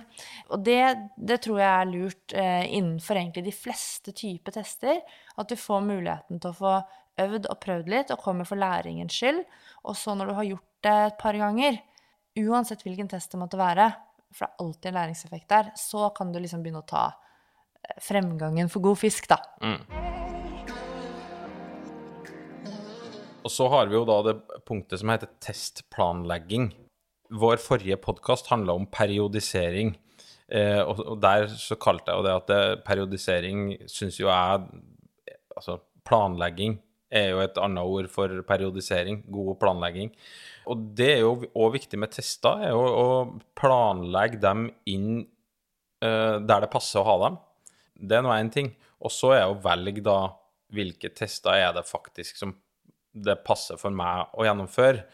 [0.55, 0.83] Og det,
[1.17, 5.01] det tror jeg er lurt eh, innenfor egentlig de fleste typer tester.
[5.35, 6.77] At du får muligheten til å få
[7.25, 9.43] øvd og prøvd litt, og kommer for læringens skyld.
[9.85, 11.81] Og så når du har gjort det et par ganger,
[12.39, 13.91] uansett hvilken test det måtte være,
[14.35, 17.99] for det er alltid en læringseffekt der, så kan du liksom begynne å ta eh,
[18.03, 19.39] fremgangen for god fisk, da.
[23.45, 26.73] Og så har vi jo da det punktet som heter testplanlegging.
[27.35, 29.95] Vår forrige podkast handla om periodisering.
[30.49, 34.67] Eh, og, der så kalte jeg jo det at det, periodisering syns jo jeg
[35.55, 36.75] Altså planlegging
[37.15, 39.23] er jo et annet ord for periodisering.
[39.33, 40.11] God planlegging.
[40.71, 43.09] Og det er jo òg viktig med tester, er jo å
[43.59, 44.61] planlegge dem
[44.91, 45.11] inn
[46.05, 47.35] uh, der det passer å ha dem.
[47.95, 48.69] Det er nå én ting.
[49.05, 50.19] Og så er å velge da
[50.75, 52.51] hvilke tester er det faktisk som
[53.15, 55.05] det passer for meg å gjennomføre.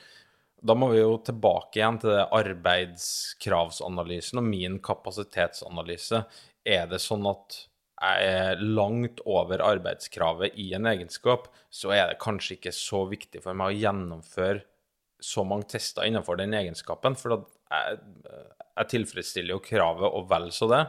[0.61, 6.19] Da må vi jo tilbake igjen til arbeidskravsanalysen og min kapasitetsanalyse.
[6.65, 7.70] Er det sånn at
[8.01, 13.57] er langt over arbeidskravet i en egenskap, så er det kanskje ikke så viktig for
[13.57, 14.63] meg å gjennomføre
[15.21, 17.99] så mange tester innenfor den egenskapen, for jeg,
[18.81, 20.85] jeg tilfredsstiller jo kravet og vel så det.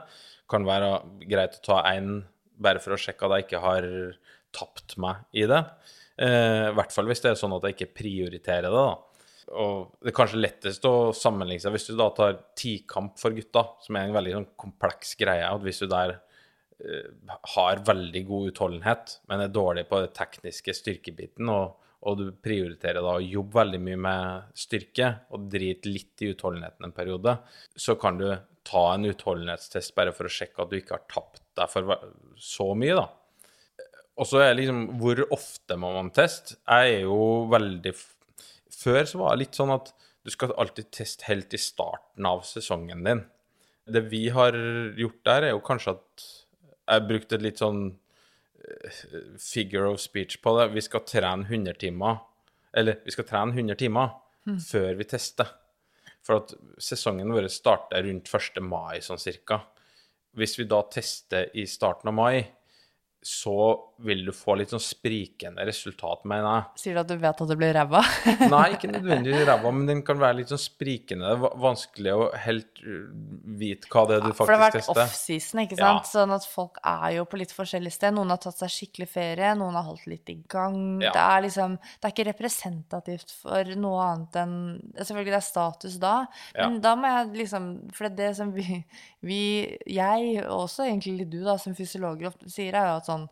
[0.52, 0.94] Kan være
[1.28, 2.22] greit å ta én
[2.62, 3.88] bare for å sjekke at jeg ikke har
[4.56, 5.62] tapt meg i det.
[6.22, 8.98] Eh, I hvert fall hvis det er sånn at jeg ikke prioriterer det, da.
[9.52, 13.66] Og det er kanskje lettest å sammenligne seg hvis du da tar tikamp for gutta,
[13.84, 15.48] som er en veldig sånn kompleks greie.
[15.48, 16.20] at Hvis du der
[17.56, 21.78] har veldig god utholdenhet, men er dårlig på den tekniske styrkebiten, og,
[22.08, 26.88] og du prioriterer da å jobbe veldig mye med styrke og drite litt i utholdenheten
[26.88, 27.38] en periode,
[27.76, 28.30] så kan du
[28.68, 31.96] ta en utholdenhetstest bare for å sjekke at du ikke har tapt deg for
[32.42, 33.08] så mye, da.
[34.20, 36.58] Og så er liksom Hvor ofte må man teste?
[36.68, 37.94] Jeg er jo veldig
[38.76, 42.44] Før så var det litt sånn at du skal alltid teste helt i starten av
[42.46, 43.24] sesongen din.
[43.90, 46.26] Det vi har gjort der, er jo kanskje at
[46.92, 49.02] jeg brukte et litt sånn eh,
[49.40, 50.70] figure of speech på det.
[50.76, 52.22] Vi skal trene 100 timer.
[52.76, 54.14] Eller vi skal trene 100 timer,
[54.64, 55.50] før vi tester.
[56.24, 58.62] For at sesongen vår starter rundt 1.
[58.64, 59.62] mai, sånn cirka.
[60.38, 62.46] Hvis vi da tester i starten av mai,
[63.22, 63.56] så
[64.04, 66.82] vil du få litt sånn sprikende resultat, mener jeg.
[66.84, 68.02] Sier du at du vet at det blir ræva?
[68.54, 71.28] Nei, ikke nødvendigvis ræva, men den kan være litt sånn sprikende.
[71.30, 73.06] Det er vanskelig å helt uh,
[73.62, 75.02] vite hva det er du faktisk For det har vært tester.
[75.06, 75.84] offseason, ikke Ja.
[75.92, 76.10] sant?
[76.12, 78.16] Sånn at folk er jo på litt forskjellig sted.
[78.18, 80.80] Noen har tatt seg skikkelig ferie, noen har holdt litt i gang.
[81.04, 81.12] Ja.
[81.16, 84.56] Det er liksom Det er ikke representativt for noe annet enn
[84.98, 86.16] Selvfølgelig det er status da,
[86.56, 86.68] Ja.
[86.70, 88.82] men da må jeg liksom For det, er det som vi,
[89.22, 89.40] vi
[89.88, 93.30] Jeg, og også egentlig du, da, som fysiologer ofte sier, er jo at sånn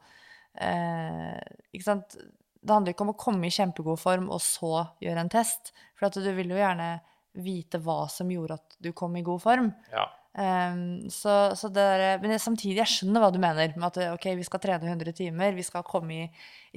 [0.58, 2.16] Ikke sant?
[2.60, 5.72] Det handler ikke om å komme i kjempegod form og så gjøre en test.
[5.98, 6.98] For du vil jo gjerne
[7.40, 9.70] vite hva som gjorde at du kom i god form.
[9.94, 10.08] Ja.
[10.40, 14.14] Um, så, så det der, men jeg, samtidig, jeg skjønner hva du mener med at
[14.14, 16.28] ok, vi skal trene 100 timer, vi skal komme i,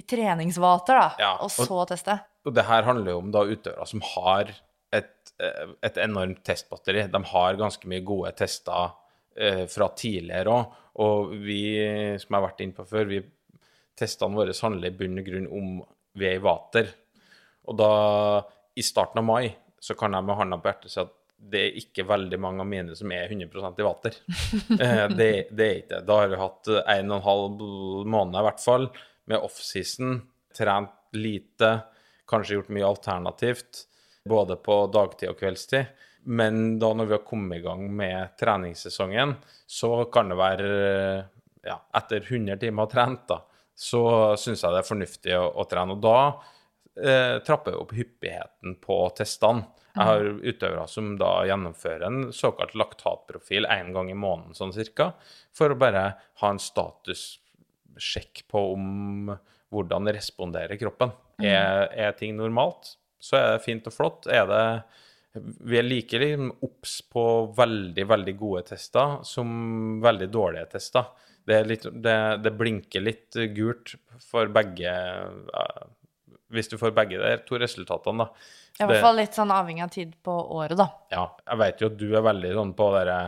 [0.01, 2.17] i treningsvater, da, Ja, og og- så teste.
[2.49, 4.49] Og det her handler jo om da utøvere som har
[4.93, 7.05] et, eh, et enormt testbatteri.
[7.13, 8.97] De har ganske mye gode tester
[9.37, 10.73] eh, fra tidligere òg.
[11.03, 11.61] Og vi,
[12.19, 13.21] som jeg har vært inne på før, vi
[13.99, 15.73] testene våre handler i bunn og grunn om
[16.19, 16.91] vi er i vater.
[17.69, 17.91] Og da,
[18.75, 21.13] i starten av mai, så kan jeg med hånda på hjertet si at
[21.53, 24.19] det er ikke veldig mange av mine som er 100% i vater.
[24.83, 26.05] Eh, det, det er ikke det.
[26.09, 27.65] Da har vi hatt en og en halv
[28.09, 28.87] måned i hvert fall
[29.31, 30.21] med offseason,
[30.57, 31.73] trent lite,
[32.29, 33.85] kanskje gjort mye alternativt,
[34.29, 35.91] både på dagtid og kveldstid.
[36.33, 39.35] Men da når vi har kommet i gang med treningssesongen,
[39.67, 40.69] så kan det være
[41.67, 43.43] ja, etter 100 timer trent, da,
[43.75, 44.03] så
[44.41, 45.97] syns jeg det er fornuftig å, å trene.
[45.97, 46.19] Og da
[46.97, 49.67] eh, trapper jeg opp hyppigheten på testene.
[49.93, 55.11] Jeg har utøvere som da gjennomfører en såkalt laktatprofil én gang i måneden, sånn cirka,
[55.53, 56.05] for å bare
[56.41, 59.35] ha en statussjekk på om
[59.73, 61.13] hvordan responderer kroppen.
[61.45, 64.29] Er, er ting normalt, så er det fint og flott.
[64.33, 64.65] Er det
[65.35, 67.25] vi er like liksom obs på
[67.57, 71.09] veldig, veldig gode tester som veldig dårlige tester.
[71.45, 75.83] Det, litt, det, det blinker litt gult for begge eh,
[76.55, 78.49] Hvis du får begge der to resultatene, da.
[78.81, 80.89] I hvert fall litt sånn avhengig av tid på året, da.
[81.13, 83.21] Ja, jeg vet jo at du er veldig sånn på det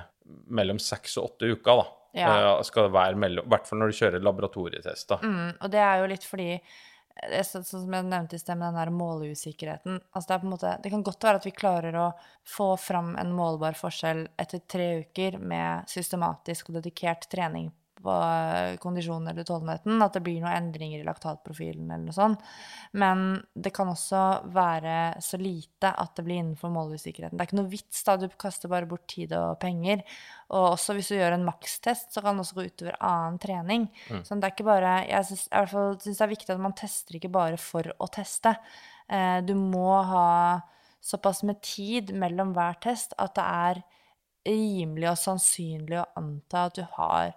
[0.57, 1.87] mellom seks og åtte uker, da.
[2.15, 2.33] Ja.
[2.33, 5.25] Eh, skal det være mellom, I hvert fall når du kjører laboratorietester.
[5.27, 6.51] Mm, og det er jo litt fordi
[7.15, 10.01] Sånn som jeg nevnte i sted med den der måleusikkerheten.
[10.11, 12.09] Altså det, er på en måte, det kan godt være at vi klarer å
[12.57, 17.71] få fram en målbar forskjell etter tre uker med systematisk og dedikert trening
[18.05, 20.03] på eh, kondisjonen eller utholdenheten.
[20.05, 22.45] At det blir noen endringer i laktatprofilen eller noe sånt.
[22.93, 24.23] Men det kan også
[24.55, 27.39] være så lite at det blir innenfor måleusikkerheten.
[27.39, 28.17] Det er ikke noe vits, da.
[28.21, 30.05] Du kaster bare bort tid og penger.
[30.55, 33.89] Og også hvis du gjør en makstest, så kan det også gå utover annen trening.
[34.27, 35.49] Så det er ikke bare Jeg syns
[36.05, 38.55] det er viktig at man tester ikke bare for å teste.
[39.09, 40.61] Eh, du må ha
[41.05, 43.83] såpass med tid mellom hver test at det er
[44.49, 47.35] rimelig og sannsynlig å anta at du har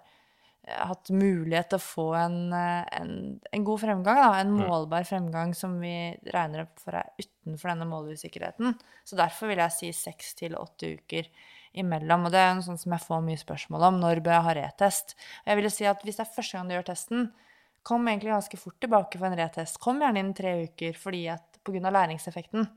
[0.68, 3.12] hatt mulighet til å få en, eh, en,
[3.52, 5.94] en god fremgang, da, en målbar fremgang som vi
[6.32, 8.76] regner opp for er utenfor denne måleusikkerheten.
[9.08, 11.30] Så derfor vil jeg si seks til åtte uker
[11.78, 12.26] imellom.
[12.26, 14.00] Og det er noe sånt som jeg får mye spørsmål om.
[14.02, 15.14] Når bør jeg ha retest?
[15.44, 17.30] Og jeg vil si at hvis det er første gang du gjør testen,
[17.88, 19.80] kom egentlig ganske fort tilbake for en retest.
[19.80, 21.90] Kom gjerne innen tre uker fordi at pga.
[21.92, 22.68] læringseffekten.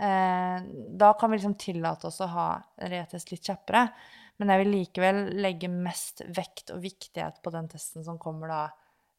[0.00, 2.48] Eh, da kan vi liksom tillate oss å ha
[2.88, 3.82] retest litt kjappere.
[4.40, 8.62] Men jeg vil likevel legge mest vekt og viktighet på den testen som kommer da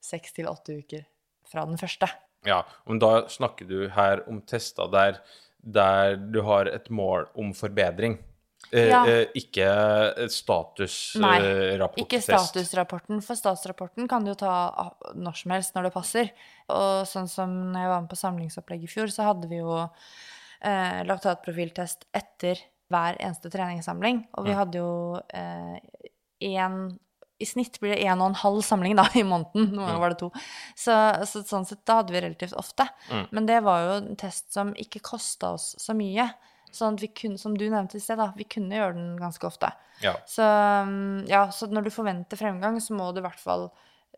[0.01, 1.05] seks til åtte uker
[1.51, 2.09] fra den første.
[2.47, 5.19] Ja, men da snakker du her om tester der,
[5.61, 8.17] der du har et mål om forbedring.
[8.71, 9.03] Eh, Ja.
[9.05, 9.67] eh, ikke
[10.17, 12.01] Nei, statusrapporttest.
[12.01, 16.31] Ikke statusrapporten, for statusrapporten kan du jo ta når som helst når det passer.
[16.69, 19.89] Og sånn som når jeg var med på samlingsopplegg i fjor, så hadde vi jo
[20.61, 22.57] eh, laktatprofiltest etter
[22.91, 24.25] hver eneste treningssamling.
[24.37, 24.91] Og vi hadde jo
[25.33, 25.79] eh,
[26.41, 29.71] I snitt blir det en og en halv samling da, i måneden.
[29.73, 30.31] Noen ganger var det to.
[30.75, 30.95] Så,
[31.29, 32.87] så sånn sett, da hadde vi relativt ofte.
[33.31, 36.29] Men det var jo en test som ikke kosta oss så mye.
[36.71, 39.47] Sånn at vi kunne, som du nevnte i sted, da, vi kunne gjøre den ganske
[39.47, 39.73] ofte.
[40.03, 40.15] Ja.
[40.29, 40.45] Så,
[40.87, 43.67] um, ja, så når du forventer fremgang, så må du i hvert fall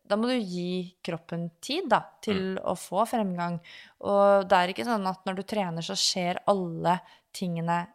[0.08, 3.58] Da må du gi kroppen tid da, til å få fremgang.
[4.04, 6.98] Og det er ikke sånn at når du trener, så skjer alle
[7.34, 7.86] tingene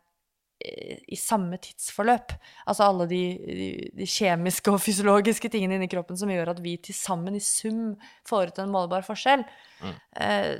[0.59, 2.32] i samme tidsforløp.
[2.66, 6.74] Altså alle de, de, de kjemiske og fysiologiske tingene inni kroppen som gjør at vi
[6.82, 7.92] til sammen i sum
[8.28, 9.44] får ut en målbar forskjell.
[10.18, 10.54] Eh,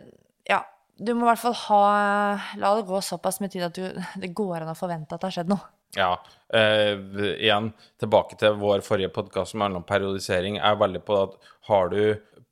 [0.49, 0.61] ja,
[0.99, 1.83] du må i hvert fall ha
[2.63, 3.91] La det gå såpass med tid at du,
[4.23, 5.67] det går an å forvente at det har skjedd noe.
[5.97, 6.13] Ja.
[6.55, 6.95] Eh,
[7.35, 10.61] igjen, tilbake til vår forrige podkast som handler om periodisering.
[10.61, 11.37] Jeg er veldig på at
[11.73, 12.03] har du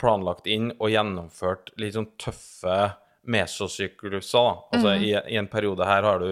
[0.01, 4.59] planlagt inn og gjennomført litt sånn tøffe mesosykluser, da.
[4.77, 6.31] Altså i, i en periode her har du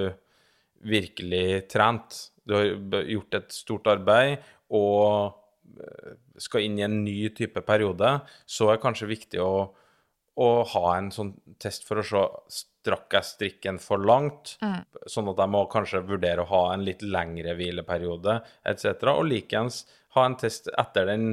[0.85, 2.19] virkelig trent.
[2.45, 5.33] Du har gjort et stort arbeid og
[5.81, 9.55] eh, skal inn i en ny type periode, så er det kanskje viktig å,
[10.41, 12.25] å ha en sånn test for å se
[12.85, 14.59] strakk jeg strikken for langt,
[15.09, 19.09] sånn at jeg må kanskje vurdere å ha en litt lengre hvileperiode etc.
[19.15, 19.85] Og likeens
[20.19, 21.31] ha en test etter den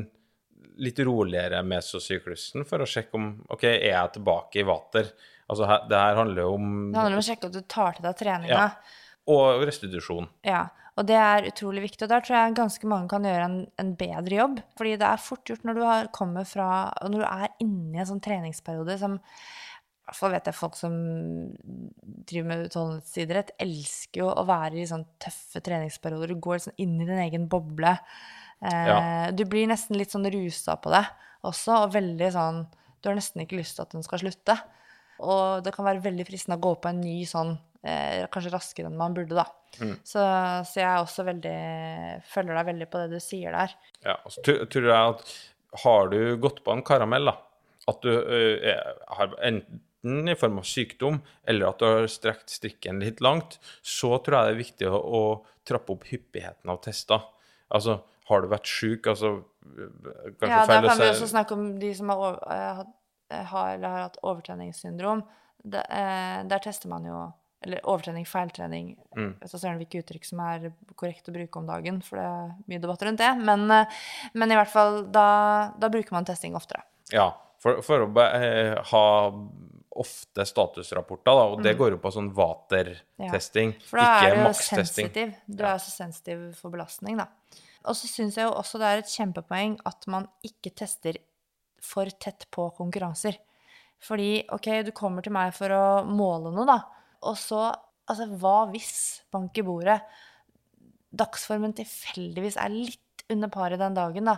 [0.81, 5.11] litt roligere mesosyklusen for å sjekke om OK, er jeg tilbake i vater?
[5.51, 8.07] Altså, det her handler jo om Det handler om å sjekke at du tar til
[8.07, 8.61] deg treninga.
[8.61, 9.00] Ja.
[9.31, 10.27] Og restitusjon.
[10.47, 10.65] Ja,
[10.99, 12.03] og det er utrolig viktig.
[12.05, 14.59] Og der tror jeg ganske mange kan gjøre en, en bedre jobb.
[14.77, 16.67] Fordi det er fort gjort når du har, kommer fra
[17.07, 20.75] når du er inne i en sånn treningsperiode som I hvert fall vet jeg folk
[20.75, 20.95] som
[22.27, 26.33] driver med utholdenhetsidrett, elsker jo å være i sånn tøffe treningsperioder.
[26.33, 27.95] Du går liksom inn i din egen boble.
[28.61, 28.99] Eh, Ja.
[29.31, 31.05] Du blir nesten litt sånn rusa på det
[31.47, 32.65] også, og veldig sånn
[33.01, 34.53] Du har nesten ikke lyst til at den skal slutte.
[35.25, 38.89] Og det kan være veldig fristende å gå på en ny sånn eh, kanskje raskere
[38.91, 39.45] enn man burde, da.
[40.03, 40.19] Så,
[40.67, 41.53] så jeg også veldig
[42.27, 43.75] følger deg veldig på det du sier der.
[44.03, 45.31] Ja, og så tror jeg at
[45.85, 47.37] har du gått på en karamell, da,
[47.87, 52.99] at du er- har enten i form av sykdom, eller at du har strekt strikken
[52.99, 55.23] litt langt, så tror jeg det er viktig å, å
[55.65, 57.21] trappe opp hyppigheten av tester.
[57.71, 61.93] Altså, har du vært syk, altså si Ja, da kan vi også snakke om de
[61.95, 62.85] som har, over, har,
[63.31, 65.23] eh, har, eller har hatt overtenningssyndrom.
[65.63, 67.19] Der, eh, der tester man jo
[67.63, 68.95] Eller overtrening, feiltrening.
[69.15, 69.35] Mm.
[69.45, 72.81] Så søren hvilke uttrykk som er korrekt å bruke om dagen, for det er mye
[72.81, 73.31] debatt rundt det.
[73.37, 73.85] Men, eh,
[74.33, 75.27] men i hvert fall, da,
[75.77, 76.81] da bruker man testing oftere.
[77.13, 77.27] Ja,
[77.61, 79.03] for, for å be- eh, ha
[80.01, 83.81] ofte statusrapporter, da, og det går jo på sånn vatertesting, Mm.
[83.85, 85.09] For da ikke er du makstesting.
[85.11, 85.35] sensitiv.
[85.47, 87.27] Du er så sensitiv for belastning, da.
[87.85, 91.17] Og så syns jeg jo også det er et kjempepoeng at man ikke tester
[91.81, 93.37] for tett på konkurranser.
[94.01, 96.79] Fordi OK, du kommer til meg for å måle noe, da.
[97.21, 97.69] Og så
[98.09, 100.01] Altså, hva hvis, bank i bordet,
[101.15, 104.33] dagsformen tilfeldigvis er litt under paret den dagen, da.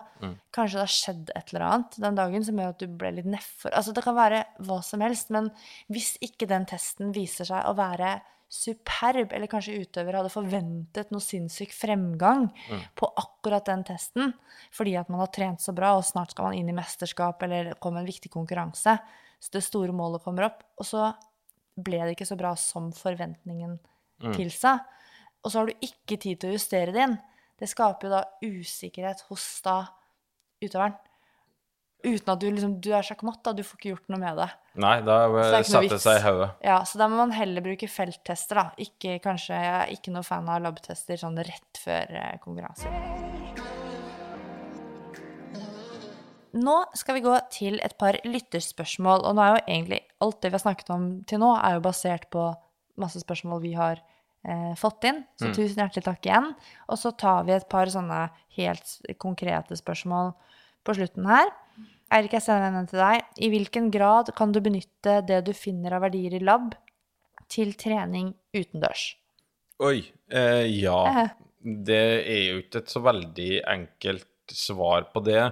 [0.54, 3.30] Kanskje det har skjedd et eller annet den dagen som gjør at du ble litt
[3.30, 3.74] nedfor.
[3.74, 5.50] Altså, det kan være hva som helst, men
[5.90, 8.20] hvis ikke den testen viser seg å være
[8.54, 12.52] superb, eller kanskje utøver hadde forventet noe sinnssyk fremgang
[13.00, 14.36] på akkurat den testen,
[14.76, 17.74] fordi at man har trent så bra, og snart skal man inn i mesterskap eller
[17.82, 19.00] komme en viktig konkurranse,
[19.42, 21.10] så det store målet kommer opp, og så
[21.76, 23.78] ble det ikke så bra som forventningen
[24.34, 24.78] tilsa.
[25.44, 27.18] Og så har du ikke tid til å justere det inn.
[27.60, 29.80] Det skaper jo da usikkerhet hos da
[30.64, 30.96] utøveren.
[32.04, 33.54] Uten at du liksom Du er sjakkmatt, da.
[33.56, 34.50] Du får ikke gjort noe med det.
[34.84, 36.50] Nei, da satte setter det seg i hodet.
[36.66, 38.66] Ja, så da må man heller bruke felttester, da.
[38.84, 43.72] Ikke kanskje Jeg er ikke noe fan av labtester sånn rett før eh, konkurranser.
[46.54, 49.26] Nå skal vi gå til et par lytterspørsmål.
[49.26, 51.86] Og nå er jo egentlig alt det vi har snakket om til nå, er jo
[51.86, 52.52] basert på
[53.02, 53.98] masse spørsmål vi har
[54.46, 55.24] eh, fått inn.
[55.40, 56.52] Så tusen hjertelig takk igjen.
[56.94, 58.28] Og så tar vi et par sånne
[58.60, 60.36] helt konkrete spørsmål
[60.86, 61.50] på slutten her.
[62.14, 63.24] Eirik, jeg sender en til deg.
[63.42, 66.76] I hvilken grad kan du benytte det du finner av verdier i lab,
[67.50, 69.14] til trening utendørs?
[69.84, 70.04] Oi.
[70.30, 71.00] Eh, ja.
[71.64, 75.46] Det er jo ikke et så veldig enkelt svar på det.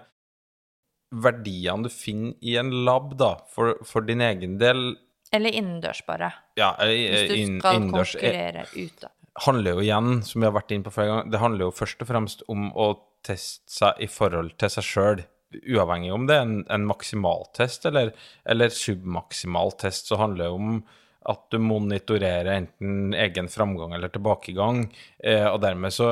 [1.12, 4.94] Verdiene du finner i en lab, da, for, for din egen del
[5.34, 6.30] Eller innendørs, bare.
[6.60, 9.10] Ja, eller Hvis du skal innendørs er- konkurrere ute.
[9.46, 12.02] handler jo igjen, som vi har vært inne på flere ganger, det handler jo først
[12.04, 12.88] og fremst om å
[13.24, 15.22] teste seg i forhold til seg sjøl.
[15.68, 18.14] Uavhengig om det er en, en maksimaltest eller,
[18.48, 20.84] eller submaksimal test, så handler det om
[21.30, 24.88] at du monitorerer enten egen framgang eller tilbakegang,
[25.24, 26.10] eh, og dermed så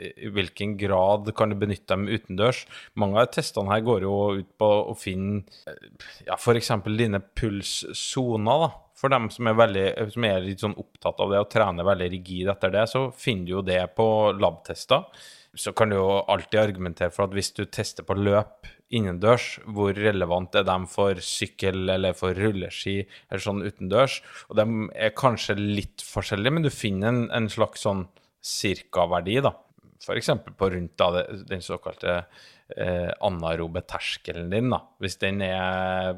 [0.00, 2.64] I hvilken grad kan du benytte dem utendørs?
[2.96, 5.88] Mange av testene her går jo ut på å finne eh,
[6.30, 6.72] ja, f.eks.
[6.86, 8.72] dine pulssoner, da.
[8.96, 12.06] For dem som er, veldig, som er litt sånn opptatt av det og trener veldig
[12.14, 14.06] rigid etter det, så finner du jo det på
[14.40, 15.04] labtester.
[15.56, 18.64] Så kan du jo alltid argumentere for at hvis du tester på løp
[18.94, 24.20] innendørs, hvor relevant er de for sykkel eller for rulleski eller sånn utendørs?
[24.50, 28.06] Og de er kanskje litt forskjellige, men du finner en, en slags sånn
[28.46, 29.56] cirka-verdi, da.
[29.96, 30.30] F.eks.
[30.54, 32.20] på rundt da, den såkalte
[32.76, 34.84] eh, anarobe terskelen din, da.
[35.02, 36.14] Hvis den er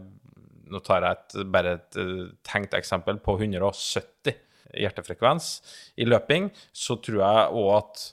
[0.68, 4.36] nå tar jeg et, bare et eh, tenkt eksempel på 170
[4.76, 5.50] hjertefrekvens
[5.96, 8.06] i løping, så tror jeg òg at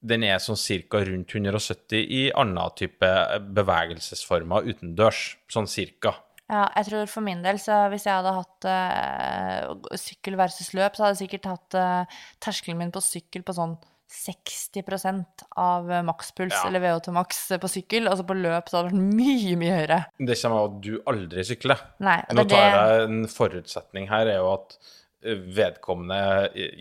[0.00, 3.10] den er sånn cirka rundt 170 i annen type
[3.56, 5.36] bevegelsesformer utendørs.
[5.52, 6.14] Sånn cirka.
[6.50, 10.96] Ja, jeg tror for min del, så hvis jeg hadde hatt uh, sykkel versus løp,
[10.96, 13.76] så hadde jeg sikkert hatt uh, terskelen min på sykkel på sånn
[14.10, 16.64] 60% av makspuls Ja.
[16.66, 18.08] eller VO2 maks på sykkel.
[18.10, 19.98] Altså på løp så hadde det vært mye, mye høyere.
[20.18, 21.84] Det kommer av at du aldri sykler.
[22.02, 24.74] Nei, Nå tar det jeg en forutsetning her, er jo at
[25.22, 26.20] eh, vedkommende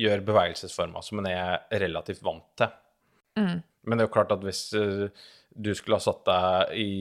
[0.01, 2.73] gjør bevegelsesformer som en er relativt vant til.
[3.39, 3.59] Mm.
[3.87, 5.07] Men det er jo klart at hvis eh,
[5.55, 6.91] du skulle ha satt deg i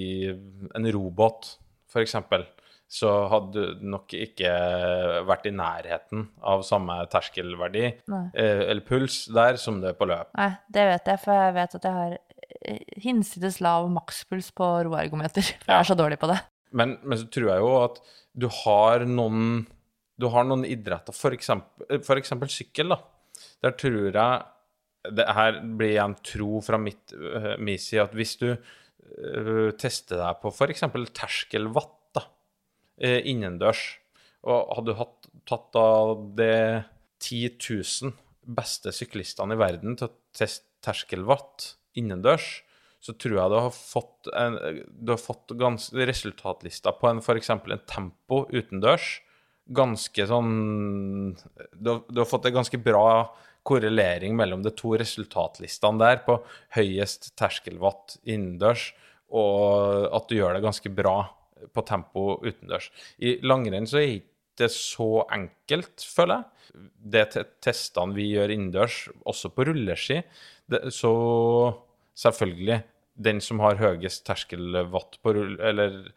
[0.79, 1.57] en robåt,
[1.99, 2.45] eksempel,
[2.89, 4.51] så hadde du nok ikke
[5.29, 10.31] vært i nærheten av samme terskelverdi eh, eller puls der som det er på løp.
[10.39, 14.71] Nei, det vet jeg, for jeg vet at jeg har eh, hinsides lav makspuls på
[14.89, 15.51] roergometer.
[15.61, 16.39] For jeg er så dårlig på det.
[16.73, 18.01] Men, men så tror jeg jo at
[18.39, 19.67] du har noen
[20.19, 22.99] Du har noen idretter, for eksempel, for eksempel sykkel, da.
[23.63, 24.15] Der tror jeg
[25.15, 30.41] Det her blir igjen tro fra mitt, uh, misi at hvis du uh, tester deg
[30.43, 30.85] på f.eks.
[31.17, 32.25] terskelwatt da,
[33.03, 33.83] eh, innendørs,
[34.49, 36.85] og hadde du hatt, tatt av det
[37.25, 38.15] 10 000
[38.59, 42.63] beste syklistene i verden til å teste terskelwatt innendørs,
[43.03, 47.51] så tror jeg du har fått, en, du har fått gans, resultatlista på en f.eks.
[47.55, 49.19] en tempo utendørs
[49.69, 50.53] ganske sånn
[51.37, 53.05] du har, du har fått et ganske bra
[53.69, 56.39] korrelering mellom de to resultatlistene der på
[56.77, 58.91] høyest terskelwatt innendørs,
[59.29, 61.19] og at du gjør det ganske bra
[61.75, 62.89] på tempo utendørs.
[63.21, 66.87] I langrenn så er ikke det så enkelt, føler jeg.
[67.15, 67.25] Det
[67.65, 70.23] testene vi gjør innendørs, også på rulleski,
[70.69, 71.13] det, så
[72.19, 72.81] selvfølgelig
[73.19, 75.57] den som har høyest terskelwatt på rull...
[75.65, 76.11] Eller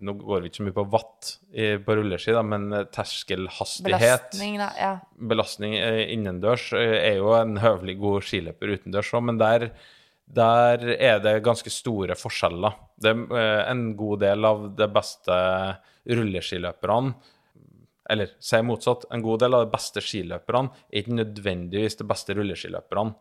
[0.00, 4.30] nå går vi ikke så mye på watt i, på rulleski, da, men eh, terskelhastighet
[4.30, 4.68] Belastning, da.
[4.78, 4.92] Ja.
[5.32, 9.68] belastning eh, innendørs eh, er jo en høvelig god skiløper utendørs òg, men der,
[10.40, 12.78] der er det ganske store forskjeller.
[13.00, 15.40] Det er eh, en god del av de beste
[16.10, 17.12] rulleskiløperne
[18.10, 22.34] Eller si motsatt, en god del av de beste skiløperne er ikke nødvendigvis de beste
[22.38, 23.12] rulleskiløperne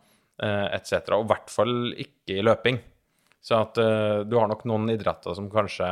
[0.43, 1.75] eh, etc., og i hvert fall
[2.07, 2.79] ikke i løping.
[3.41, 5.89] Så at uh, du har nok noen idretter som kanskje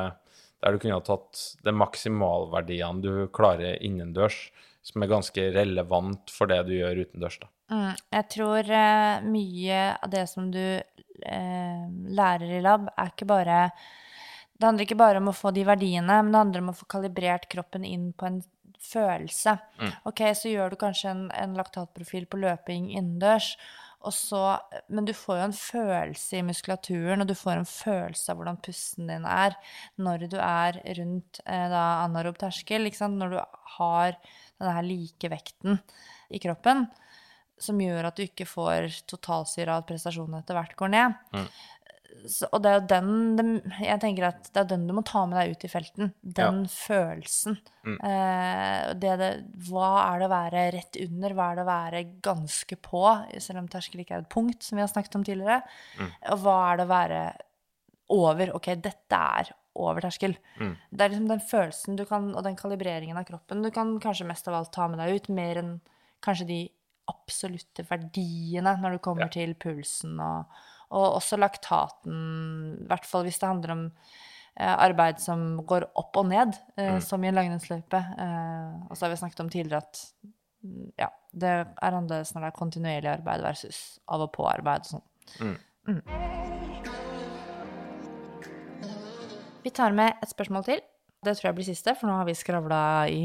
[0.63, 4.47] der du kunne ha tatt de maksimalverdiene du klarer innendørs,
[4.81, 7.39] som er ganske relevant for det du gjør utendørs.
[7.43, 7.51] da.
[7.71, 11.85] Mm, jeg tror uh, mye av det som du uh,
[12.19, 13.61] lærer i lab, er ikke bare
[14.57, 16.87] Det handler ikke bare om å få de verdiene, men det handler om å få
[16.89, 18.39] kalibrert kroppen inn på en
[18.81, 19.53] følelse.
[20.09, 23.51] Ok, så gjør du kanskje en, en laktatprofil på løping innendørs,
[24.13, 24.41] så,
[24.93, 28.59] men du får jo en følelse i muskulaturen, og du får en følelse av hvordan
[28.63, 29.57] pusten din er
[29.97, 32.85] når du er rundt eh, anarob terskel,
[33.17, 33.41] når du
[33.79, 34.19] har
[34.57, 35.81] denne her likevekten
[36.29, 36.85] i kroppen
[37.61, 41.15] som gjør at du ikke får totalsyre av at prestasjonen etter hvert går ned.
[42.27, 45.03] Så, og det er jo den det- Jeg tenker at det er den du må
[45.05, 46.13] ta med deg ut i felten.
[46.23, 47.57] Den følelsen.
[48.03, 49.29] Eh, det, det,
[49.69, 51.35] hva er det å være rett under?
[51.37, 53.03] Hva er det å være ganske på?
[53.39, 55.61] Selv om terskel ikke er et punkt, som vi har snakket om tidligere.
[56.33, 57.21] Og hva er det å være
[58.09, 58.51] over?
[58.55, 60.35] Ok, dette er over terskel.
[60.91, 64.25] Det er liksom den følelsen du kan, og den kalibreringen av kroppen du kan kanskje
[64.27, 65.75] mest av alt ta med deg ut, mer enn
[66.25, 66.61] kanskje de
[67.07, 70.45] absolutte verdiene når du kommer til pulsen og,
[70.95, 72.17] og også laktaten,
[72.83, 76.99] i hvert fall hvis det handler om eh, arbeid som går opp og ned, mm.
[77.03, 77.99] som i en langrennsløype.
[77.99, 80.03] Eh, og så har vi snakket om tidligere at
[80.63, 84.93] mm, ja, det er annerledes når det er kontinuerlig arbeid versus av og på-arbeid og
[84.95, 85.07] sånn.
[85.87, 86.01] Mm.
[89.67, 90.83] Vi tar med et spørsmål til.
[91.25, 92.81] Det tror jeg blir siste, for nå har vi skravla
[93.11, 93.23] i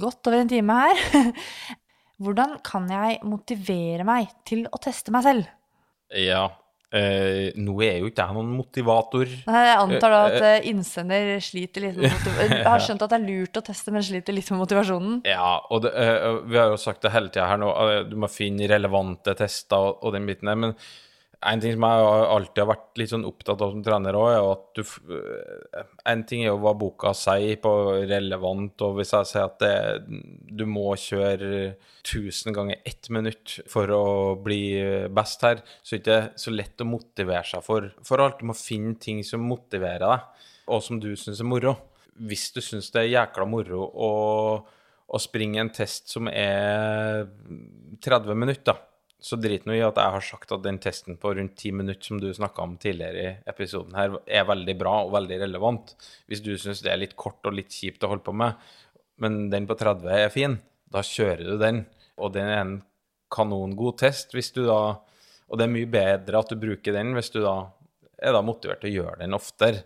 [0.00, 1.02] godt over en time her.
[2.24, 5.48] Hvordan kan jeg motivere meg til å teste meg selv?
[6.14, 6.46] Ja.
[6.94, 9.30] Eh, nå er jo ikke jeg noen motivator.
[9.48, 12.52] Nei, Jeg antar da at uh, innsender sliter litt med motivasjonen.
[12.60, 15.16] Jeg har skjønt at det er lurt å teste, men sliter litt med motivasjonen.
[15.26, 17.72] Ja, og det, uh, vi har jo sagt det hele tida her nå,
[18.10, 20.60] du må finne relevante tester og, og den biten der.
[20.66, 20.76] Men
[21.44, 24.46] en ting som jeg alltid har vært litt sånn opptatt av som trener òg, er
[24.48, 24.82] at du
[25.16, 27.72] eh, En ting er jo hva boka sier på
[28.08, 29.74] relevant, og hvis jeg sier at det,
[30.48, 31.50] du må kjøre
[32.04, 34.04] 1000 ganger ett minutt for å
[34.44, 34.62] bli
[35.14, 38.40] best her, så er det ikke så lett å motivere seg for, for alt.
[38.40, 41.76] Du må finne ting som motiverer deg, og som du syns er moro.
[42.24, 44.10] Hvis du syns det er jækla moro å,
[45.04, 47.26] å springe en test som er
[48.04, 48.93] 30 minutter, da,
[49.24, 52.04] så drit nå i at jeg har sagt at den testen på rundt 10 minutter
[52.10, 55.94] som du snakka om tidligere i episoden her, er veldig bra og veldig relevant.
[56.28, 58.58] Hvis du syns det er litt kort og litt kjipt å holde på med,
[59.24, 60.58] men den på 30 er fin,
[60.92, 61.80] da kjører du den.
[62.20, 62.74] Og den er en
[63.32, 65.00] kanongod test hvis du da
[65.50, 67.54] Og det er mye bedre at du bruker den hvis du da
[68.16, 69.82] er da motivert til å gjøre den oftere.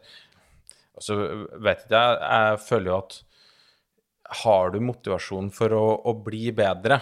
[0.98, 1.16] Og så
[1.62, 3.16] vet jeg, jeg føler jo at
[4.42, 7.00] har du motivasjon for å, å bli bedre,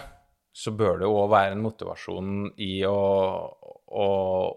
[0.57, 2.29] så bør det òg være en motivasjon
[2.65, 2.97] i å,
[3.93, 4.05] å,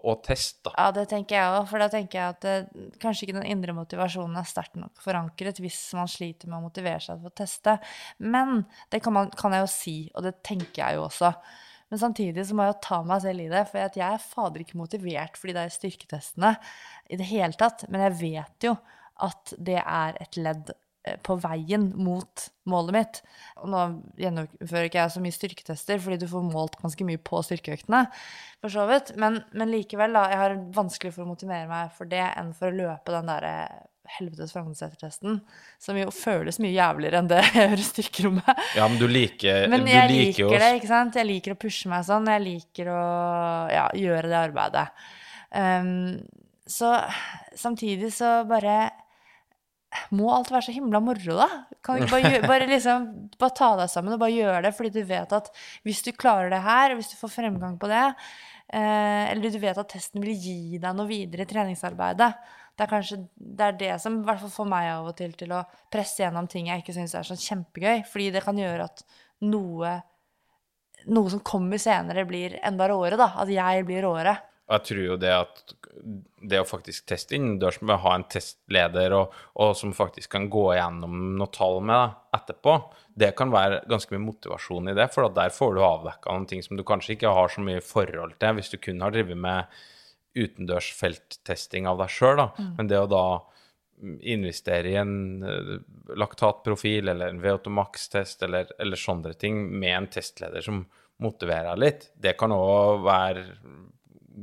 [0.01, 0.73] å teste.
[0.73, 3.75] Ja, det tenker jeg òg, for da tenker jeg at det, kanskje ikke den indre
[3.77, 7.75] motivasjonen er sterkt nok forankret hvis man sliter med å motivere seg til å teste.
[8.17, 11.35] Men det kan, man, kan jeg jo si, og det tenker jeg jo også.
[11.91, 14.65] Men samtidig så må jeg jo ta meg selv i det, for jeg er fader
[14.65, 16.55] ikke motivert for de der styrketestene
[17.11, 17.85] i det hele tatt.
[17.91, 18.77] Men jeg vet jo
[19.21, 20.79] at det er et ledd eh,
[21.25, 23.19] på veien mot målet mitt.
[23.61, 23.83] Og nå
[24.21, 28.03] gjennomfører ikke jeg så mye styrketester, fordi du får målt ganske mye på styrkeøktene,
[28.61, 29.15] for så vidt.
[29.21, 30.27] Men, men likevel, da.
[30.31, 33.55] Jeg har vanskelig for å motivere meg for det enn for å løpe den derre
[34.11, 35.39] helvetes Frognerseter-testen,
[35.79, 38.63] som jo føles mye jævligere enn det jeg gjør i styrkerommet.
[38.77, 41.17] Ja, men du liker Men jeg liker liker det, ikke sant?
[41.17, 42.29] Jeg liker å pushe meg sånn.
[42.29, 43.01] Jeg liker å
[43.71, 44.87] ja, gjøre det arbeidet.
[45.51, 46.19] Um,
[46.71, 46.93] så
[47.57, 48.91] samtidig så bare
[50.15, 51.49] Må alt være så himla moro, da?
[51.83, 53.09] Kan du ikke bare, gjøre, bare, liksom,
[53.41, 55.51] bare ta deg sammen og bare gjøre det, fordi du vet at
[55.87, 58.05] hvis du klarer det her, hvis du får fremgang på det,
[58.71, 62.31] eh, eller du vet at testen vil gi deg noe videre i treningsarbeidet,
[62.77, 65.33] det er kanskje det, er det som i hvert fall får meg av og til
[65.37, 68.05] til å presse gjennom ting jeg ikke syns er så kjempegøy.
[68.07, 69.03] Fordi det kan gjøre at
[69.45, 69.91] noe,
[71.11, 73.19] noe som kommer senere, blir enda råere.
[73.19, 74.37] da, At jeg blir råere.
[74.71, 75.73] Og jeg tror jo det at
[76.47, 80.47] det å faktisk teste innendørs med å ha en testleder og, og, som faktisk kan
[80.51, 82.75] gå gjennom noen tall med deg etterpå,
[83.19, 85.09] det kan være ganske mye motivasjon i det.
[85.11, 88.39] For der får du avdekka noen ting som du kanskje ikke har så mye forhold
[88.39, 89.81] til hvis du kun har drevet med
[90.39, 92.73] utendørs felttesting av deg sjøl, mm.
[92.77, 93.25] men det å da
[94.01, 95.75] investere i en uh,
[96.17, 100.85] laktatprofil eller en VO2max-test eller, eller, sånne ting med en testleder som
[101.21, 103.43] motiverer deg litt, det kan òg være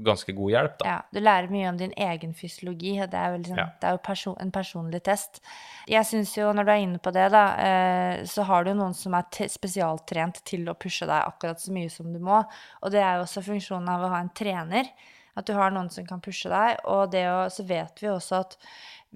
[0.05, 0.89] ganske god hjelp, da.
[0.89, 3.67] Ja, du lærer mye om din egen fysiologi, og det er, liksom, ja.
[3.81, 5.41] det er jo person, en personlig test.
[5.89, 8.97] Jeg syns jo, når du er inne på det, da, eh, så har du noen
[8.97, 12.43] som er spesialtrent til å pushe deg akkurat så mye som du må,
[12.83, 14.93] og det er jo også funksjonen av å ha en trener.
[15.39, 16.81] At du har noen som kan pushe deg.
[16.91, 18.57] Og det å, så vet vi også at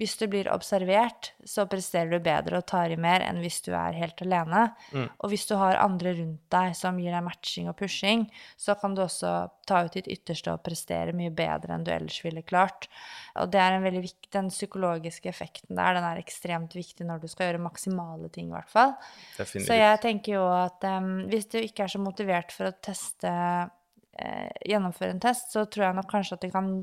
[0.00, 3.74] hvis du blir observert, så presterer du bedre og tar i mer enn hvis du
[3.76, 4.62] er helt alene.
[4.96, 5.10] Mm.
[5.20, 8.24] Og hvis du har andre rundt deg som gir deg matching og pushing,
[8.56, 9.32] så kan du også
[9.68, 12.88] ta ut ditt ytterste og prestere mye bedre enn du ellers ville klart.
[13.36, 17.20] Og det er en veldig viktig, den psykologiske effekten der, den er ekstremt viktig når
[17.20, 18.96] du skal gjøre maksimale ting, i hvert fall.
[19.36, 19.68] Definitivt.
[19.68, 23.28] Så jeg tenker jo at um, hvis du ikke er så motivert for å teste
[23.28, 26.74] uh, gjennomføre en test, så tror jeg nok kanskje at det kan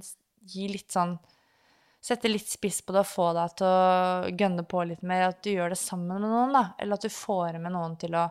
[0.50, 1.18] gi litt sånn
[2.00, 5.30] Sette litt spiss på det og få deg til å gønne på litt mer.
[5.34, 6.64] At du gjør det sammen med noen, da.
[6.80, 8.30] Eller at du får med noen til å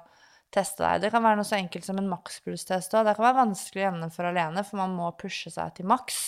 [0.54, 1.02] teste deg.
[1.02, 3.04] Det kan være noe så enkelt som en makspulstest òg.
[3.06, 6.22] Det kan være vanskelig å gjennomføre alene, for man må pushe seg til maks.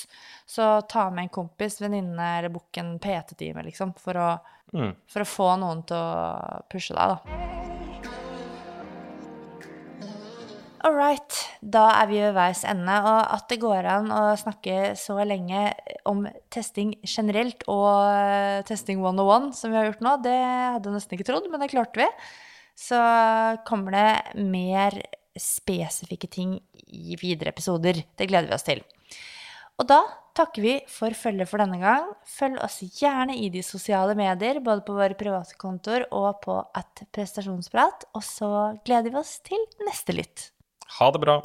[0.44, 4.30] Så ta med en kompis, venninne eller bukk en PT-time, liksom, for å,
[4.76, 4.92] mm.
[5.08, 8.19] for å få noen til å pushe deg, da.
[10.80, 12.94] All right, da er vi ved veis ende.
[13.04, 15.66] Og at det går an å snakke så lenge
[16.08, 16.22] om
[16.52, 21.18] testing generelt og eh, testing 101 som vi har gjort nå, det hadde jeg nesten
[21.18, 22.06] ikke trodd, men det klarte vi.
[22.80, 23.00] Så
[23.68, 24.96] kommer det mer
[25.36, 26.54] spesifikke ting
[26.88, 28.00] i videre episoder.
[28.16, 28.80] Det gleder vi oss til.
[29.80, 29.98] Og da
[30.36, 32.06] takker vi for følget for denne gang.
[32.28, 37.04] Følg oss gjerne i de sosiale medier, både på våre private kontoer og på at
[37.12, 38.08] prestasjonsprat.
[38.16, 38.50] Og så
[38.88, 40.48] gleder vi oss til neste lytt.
[40.98, 41.42] Ha det bra.